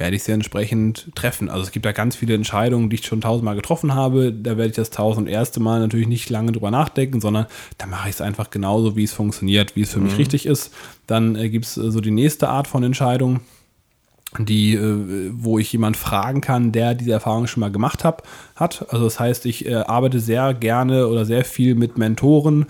werde 0.01 0.15
ich 0.15 0.23
sie 0.23 0.31
entsprechend 0.31 1.11
treffen. 1.13 1.47
Also 1.47 1.61
es 1.61 1.71
gibt 1.71 1.85
da 1.85 1.91
ganz 1.91 2.15
viele 2.15 2.33
Entscheidungen, 2.33 2.89
die 2.89 2.95
ich 2.95 3.05
schon 3.05 3.21
tausendmal 3.21 3.55
getroffen 3.55 3.93
habe. 3.93 4.33
Da 4.33 4.57
werde 4.57 4.69
ich 4.69 4.75
das 4.75 4.89
tausend 4.89 5.29
erste 5.29 5.59
Mal 5.59 5.79
natürlich 5.79 6.07
nicht 6.07 6.27
lange 6.31 6.51
drüber 6.51 6.71
nachdenken, 6.71 7.21
sondern 7.21 7.45
da 7.77 7.85
mache 7.85 8.09
ich 8.09 8.15
es 8.15 8.21
einfach 8.21 8.49
genauso, 8.49 8.95
wie 8.95 9.03
es 9.03 9.13
funktioniert, 9.13 9.75
wie 9.75 9.81
es 9.81 9.91
für 9.91 9.99
mhm. 9.99 10.05
mich 10.05 10.17
richtig 10.17 10.47
ist. 10.47 10.73
Dann 11.05 11.35
äh, 11.35 11.49
gibt 11.49 11.65
es 11.65 11.77
äh, 11.77 11.91
so 11.91 12.01
die 12.01 12.09
nächste 12.09 12.49
Art 12.49 12.67
von 12.67 12.81
Entscheidung, 12.81 13.41
die, 14.39 14.73
äh, 14.73 15.29
wo 15.33 15.59
ich 15.59 15.71
jemand 15.71 15.97
fragen 15.97 16.41
kann, 16.41 16.71
der 16.71 16.95
diese 16.95 17.11
Erfahrung 17.11 17.45
schon 17.45 17.61
mal 17.61 17.71
gemacht 17.71 18.03
hab, 18.03 18.27
hat. 18.55 18.87
Also 18.89 19.05
das 19.05 19.19
heißt, 19.19 19.45
ich 19.45 19.67
äh, 19.67 19.75
arbeite 19.75 20.19
sehr 20.19 20.55
gerne 20.55 21.09
oder 21.09 21.25
sehr 21.25 21.45
viel 21.45 21.75
mit 21.75 21.99
Mentoren, 21.99 22.65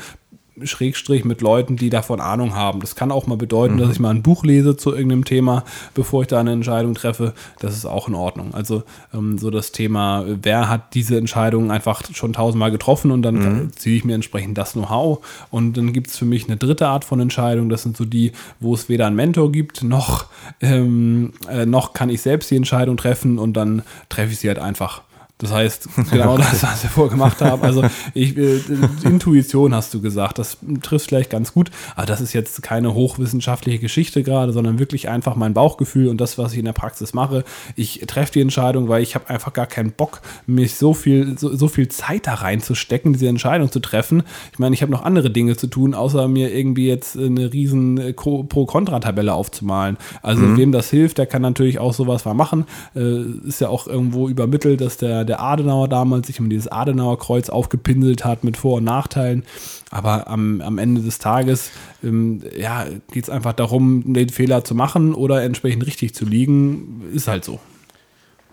Schrägstrich 0.66 1.26
mit 1.26 1.42
Leuten, 1.42 1.76
die 1.76 1.90
davon 1.90 2.20
Ahnung 2.20 2.56
haben. 2.56 2.80
Das 2.80 2.96
kann 2.96 3.12
auch 3.12 3.28
mal 3.28 3.38
bedeuten, 3.38 3.76
mhm. 3.76 3.80
dass 3.80 3.92
ich 3.92 4.00
mal 4.00 4.12
ein 4.12 4.22
Buch 4.22 4.44
lese 4.44 4.78
zu 4.78 4.92
irgendeinem 4.92 5.26
Thema, 5.26 5.64
bevor 5.94 6.22
ich 6.22 6.28
da 6.28 6.40
eine 6.40 6.52
Entscheidung 6.52 6.94
treffe. 6.96 7.34
Das 7.60 7.76
ist 7.76 7.86
auch 7.86 8.08
in 8.08 8.16
Ordnung. 8.16 8.54
Also 8.54 8.84
ähm, 9.14 9.38
so 9.38 9.50
das 9.50 9.72
Thema, 9.72 10.26
wer 10.28 10.70
hat 10.70 10.94
diese 10.94 11.18
Entscheidung 11.18 11.72
einfach 11.72 12.04
schon 12.14 12.34
tausendmal 12.34 12.72
getroffen 12.72 13.12
und 13.12 13.22
dann 13.22 13.36
mhm. 13.36 13.74
ziehe 13.74 13.98
ich 13.98 14.06
mir 14.06 14.16
entsprechend 14.16 14.58
das 14.58 14.74
Know-how. 14.74 15.20
Und 15.50 15.78
dann 15.78 15.94
gibt 15.94 16.08
es 16.08 16.18
für 16.18 16.26
mich 16.26 16.48
eine 16.48 16.58
dritte 16.58 16.88
Art 16.88 17.06
von 17.06 17.20
Entscheidung. 17.20 17.70
Das 17.70 17.84
sind 17.84 17.98
so 17.98 18.06
die, 18.06 18.32
wo 18.60 18.74
es 18.74 18.90
weder 18.90 19.08
einen 19.08 19.16
Mentor 19.16 19.52
gibt, 19.52 19.84
noch, 19.84 20.26
ähm, 20.62 21.34
äh, 21.50 21.66
noch 21.66 21.94
kann 21.94 22.10
ich 22.10 22.22
selbst 22.22 22.52
die 22.52 22.56
Entscheidung 22.56 22.98
treffen 22.98 23.38
und 23.38 23.54
dann 23.54 23.84
treffe 24.10 24.34
ich 24.34 24.40
sie 24.40 24.48
halt 24.48 24.60
einfach. 24.60 25.02
Das 25.42 25.52
heißt, 25.52 25.90
genau 26.12 26.38
das, 26.38 26.62
was 26.62 26.84
wir 26.84 26.90
vorher 26.90 27.12
gemacht 27.12 27.42
haben. 27.42 27.64
Also 27.64 27.84
ich, 28.14 28.38
äh, 28.38 28.60
Intuition 29.04 29.74
hast 29.74 29.94
du 29.94 30.02
gesagt, 30.02 30.38
das 30.38 30.58
trifft 30.84 31.08
vielleicht 31.08 31.32
ganz 31.32 31.52
gut, 31.52 31.72
aber 31.96 32.06
das 32.06 32.22
ist 32.22 32.34
jetzt 32.34 32.62
keine 32.62 32.94
hochwissenschaftliche 32.94 33.80
Geschichte 33.80 34.22
gerade, 34.22 34.54
sondern 34.54 34.78
wirklich 34.78 35.10
einfach 35.10 35.36
mein 35.36 35.54
Bauchgefühl 35.54 36.10
und 36.10 36.22
das, 36.22 36.38
was 36.38 36.54
ich 36.54 36.60
in 36.60 36.66
der 36.66 36.74
Praxis 36.74 37.14
mache. 37.14 37.44
Ich 37.76 38.04
treffe 38.08 38.34
die 38.34 38.42
Entscheidung, 38.42 38.88
weil 38.88 39.02
ich 39.02 39.16
habe 39.16 39.30
einfach 39.30 39.52
gar 39.54 39.66
keinen 39.66 39.92
Bock, 39.92 40.22
mich 40.46 40.76
so 40.76 40.94
viel, 40.94 41.38
so, 41.40 41.56
so 41.56 41.68
viel 41.68 41.88
Zeit 41.88 42.28
da 42.28 42.36
reinzustecken, 42.36 43.14
diese 43.14 43.28
Entscheidung 43.28 43.72
zu 43.72 43.80
treffen. 43.80 44.24
Ich 44.54 44.60
meine, 44.60 44.76
ich 44.76 44.84
habe 44.84 44.92
noch 44.92 45.04
andere 45.04 45.32
Dinge 45.32 45.58
zu 45.58 45.66
tun, 45.66 45.96
außer 45.96 46.28
mir 46.28 46.54
irgendwie 46.54 46.88
jetzt 46.88 47.18
eine 47.18 47.52
riesen 47.52 47.98
äh, 47.98 48.14
Pro-Kontra-Tabelle 48.14 49.34
aufzumalen. 49.34 49.98
Also 50.22 50.44
mhm. 50.44 50.58
wem 50.58 50.72
das 50.72 50.92
hilft, 50.92 51.18
der 51.18 51.26
kann 51.26 51.42
natürlich 51.42 51.80
auch 51.80 51.94
sowas 51.94 52.26
mal 52.26 52.36
machen. 52.36 52.66
Äh, 52.96 53.24
ist 53.48 53.60
ja 53.60 53.70
auch 53.70 53.88
irgendwo 53.88 54.30
übermittelt, 54.30 54.82
dass 54.82 54.98
der 54.98 55.26
der 55.31 55.31
Adenauer 55.40 55.88
damals 55.88 56.28
sich 56.28 56.40
um 56.40 56.50
dieses 56.50 56.68
Adenauer-Kreuz 56.68 57.50
aufgepinselt 57.50 58.26
hat 58.26 58.44
mit 58.44 58.58
Vor- 58.58 58.78
und 58.78 58.84
Nachteilen. 58.84 59.44
Aber 59.90 60.28
am, 60.28 60.62
am 60.62 60.78
Ende 60.78 61.02
des 61.02 61.20
Tages 61.20 61.72
ähm, 62.04 62.42
ja, 62.58 62.86
geht 63.12 63.24
es 63.24 63.30
einfach 63.30 63.54
darum, 63.54 64.14
den 64.14 64.30
Fehler 64.30 64.64
zu 64.64 64.76
machen 64.76 65.14
oder 65.14 65.44
entsprechend 65.44 65.86
richtig 65.86 66.14
zu 66.16 66.26
liegen. 66.26 67.04
Ist 67.14 67.28
halt 67.28 67.46
so. 67.46 67.60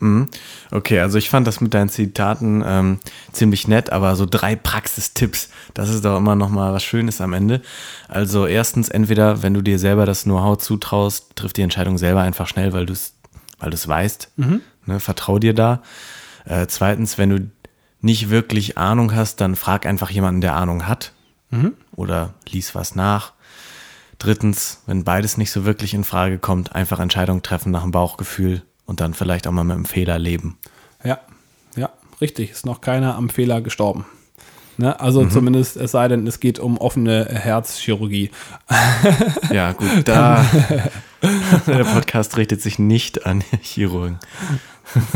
Mhm. 0.01 0.29
Okay, 0.71 1.01
also 1.01 1.19
ich 1.19 1.29
fand 1.29 1.47
das 1.47 1.61
mit 1.61 1.75
deinen 1.75 1.89
Zitaten 1.89 2.63
ähm, 2.65 2.99
ziemlich 3.33 3.67
nett, 3.67 3.91
aber 3.91 4.15
so 4.17 4.27
drei 4.27 4.55
Praxistipps, 4.55 5.49
das 5.75 5.89
ist 5.89 6.05
doch 6.05 6.17
immer 6.17 6.37
noch 6.37 6.51
mal 6.51 6.73
was 6.73 6.85
Schönes 6.85 7.21
am 7.21 7.33
Ende. 7.33 7.63
Also 8.07 8.47
erstens, 8.47 8.89
entweder 8.89 9.43
wenn 9.43 9.55
du 9.55 9.63
dir 9.63 9.79
selber 9.79 10.07
das 10.07 10.25
Know-how 10.25 10.59
zutraust, 10.59 11.35
triff 11.35 11.53
die 11.53 11.63
Entscheidung 11.63 11.99
selber 11.99 12.21
einfach 12.21 12.47
schnell, 12.47 12.73
weil 12.73 12.87
du 12.87 12.93
es 12.93 13.15
weil 13.59 13.73
weißt. 13.73 14.31
Mhm. 14.37 14.61
Ne, 14.87 15.01
vertrau 15.01 15.39
dir 15.39 15.55
da. 15.55 15.83
Äh, 16.49 16.67
zweitens, 16.67 17.19
wenn 17.19 17.31
du 17.31 17.51
nicht 18.01 18.31
wirklich 18.31 18.79
Ahnung 18.79 19.15
hast, 19.15 19.41
dann 19.41 19.57
frag 19.57 19.87
einfach 19.87 20.11
jemanden, 20.11 20.41
der 20.41 20.55
Ahnung 20.55 20.87
hat. 20.87 21.13
Oder 21.95 22.35
lies 22.49 22.75
was 22.75 22.95
nach. 22.95 23.33
Drittens, 24.19 24.83
wenn 24.87 25.05
beides 25.05 25.37
nicht 25.37 25.53
so 25.53 25.65
wirklich 25.65 25.95
in 25.95 26.05
Frage 26.05 26.39
kommt, 26.39 26.75
einfach 26.75 27.01
Entscheidungen 27.01 27.43
treffen 27.43 27.71
nach 27.71 27.83
dem 27.83 27.93
Bauchgefühl 27.93 28.63
und 28.87 29.01
dann 29.01 29.15
vielleicht 29.15 29.47
auch 29.47 29.53
mal 29.53 29.65
mit 29.65 29.77
einem 29.77 29.85
Fehler 29.85 30.19
leben. 30.19 30.59
Ja, 31.05 31.21
ja, 31.77 31.91
richtig. 32.21 32.51
Ist 32.51 32.67
noch 32.67 32.81
keiner 32.81 33.15
am 33.15 33.29
Fehler 33.29 33.61
gestorben. 33.61 34.07
Ne? 34.77 34.99
Also 35.01 35.27
zumindest, 35.27 35.77
es 35.77 35.91
sei 35.91 36.07
denn, 36.07 36.27
es 36.27 36.39
geht 36.39 36.61
um 36.61 36.79
offene 36.79 37.27
Herzchirurgie. 37.31 38.31
Ja, 39.51 39.73
gut, 39.73 40.07
da. 40.07 40.45
der 41.67 41.85
Podcast 41.85 42.37
richtet 42.37 42.61
sich 42.61 42.79
nicht 42.79 43.27
an 43.27 43.43
Chirurgen. 43.63 44.19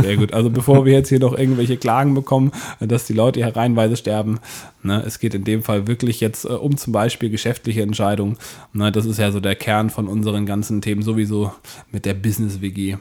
Sehr 0.00 0.16
gut. 0.16 0.32
Also 0.32 0.50
bevor 0.50 0.84
wir 0.84 0.92
jetzt 0.92 1.08
hier 1.08 1.20
noch 1.20 1.36
irgendwelche 1.36 1.76
Klagen 1.76 2.14
bekommen, 2.14 2.52
dass 2.80 3.06
die 3.06 3.12
Leute 3.12 3.40
hier 3.40 3.54
reihenweise 3.54 3.96
sterben, 3.96 4.38
ne, 4.82 5.02
es 5.06 5.18
geht 5.18 5.34
in 5.34 5.44
dem 5.44 5.62
Fall 5.62 5.86
wirklich 5.86 6.20
jetzt 6.20 6.44
äh, 6.44 6.48
um 6.48 6.76
zum 6.76 6.92
Beispiel 6.92 7.30
geschäftliche 7.30 7.82
Entscheidungen. 7.82 8.36
Ne, 8.72 8.92
das 8.92 9.06
ist 9.06 9.18
ja 9.18 9.30
so 9.32 9.40
der 9.40 9.54
Kern 9.54 9.90
von 9.90 10.08
unseren 10.08 10.46
ganzen 10.46 10.80
Themen 10.80 11.02
sowieso 11.02 11.52
mit 11.90 12.06
der 12.06 12.14
Business-WG. 12.14 12.96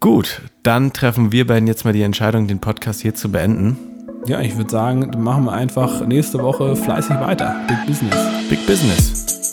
Gut, 0.00 0.42
dann 0.62 0.92
treffen 0.92 1.32
wir 1.32 1.46
beiden 1.46 1.66
jetzt 1.66 1.84
mal 1.84 1.94
die 1.94 2.02
Entscheidung, 2.02 2.46
den 2.46 2.60
Podcast 2.60 3.00
hier 3.00 3.14
zu 3.14 3.30
beenden. 3.30 3.78
Ja, 4.26 4.40
ich 4.40 4.56
würde 4.56 4.70
sagen, 4.70 5.10
dann 5.10 5.22
machen 5.22 5.44
wir 5.44 5.52
einfach 5.52 6.06
nächste 6.06 6.42
Woche 6.42 6.76
fleißig 6.76 7.16
weiter. 7.20 7.56
Big 7.68 7.86
Business. 7.86 8.16
Big 8.48 8.66
Business. 8.66 9.52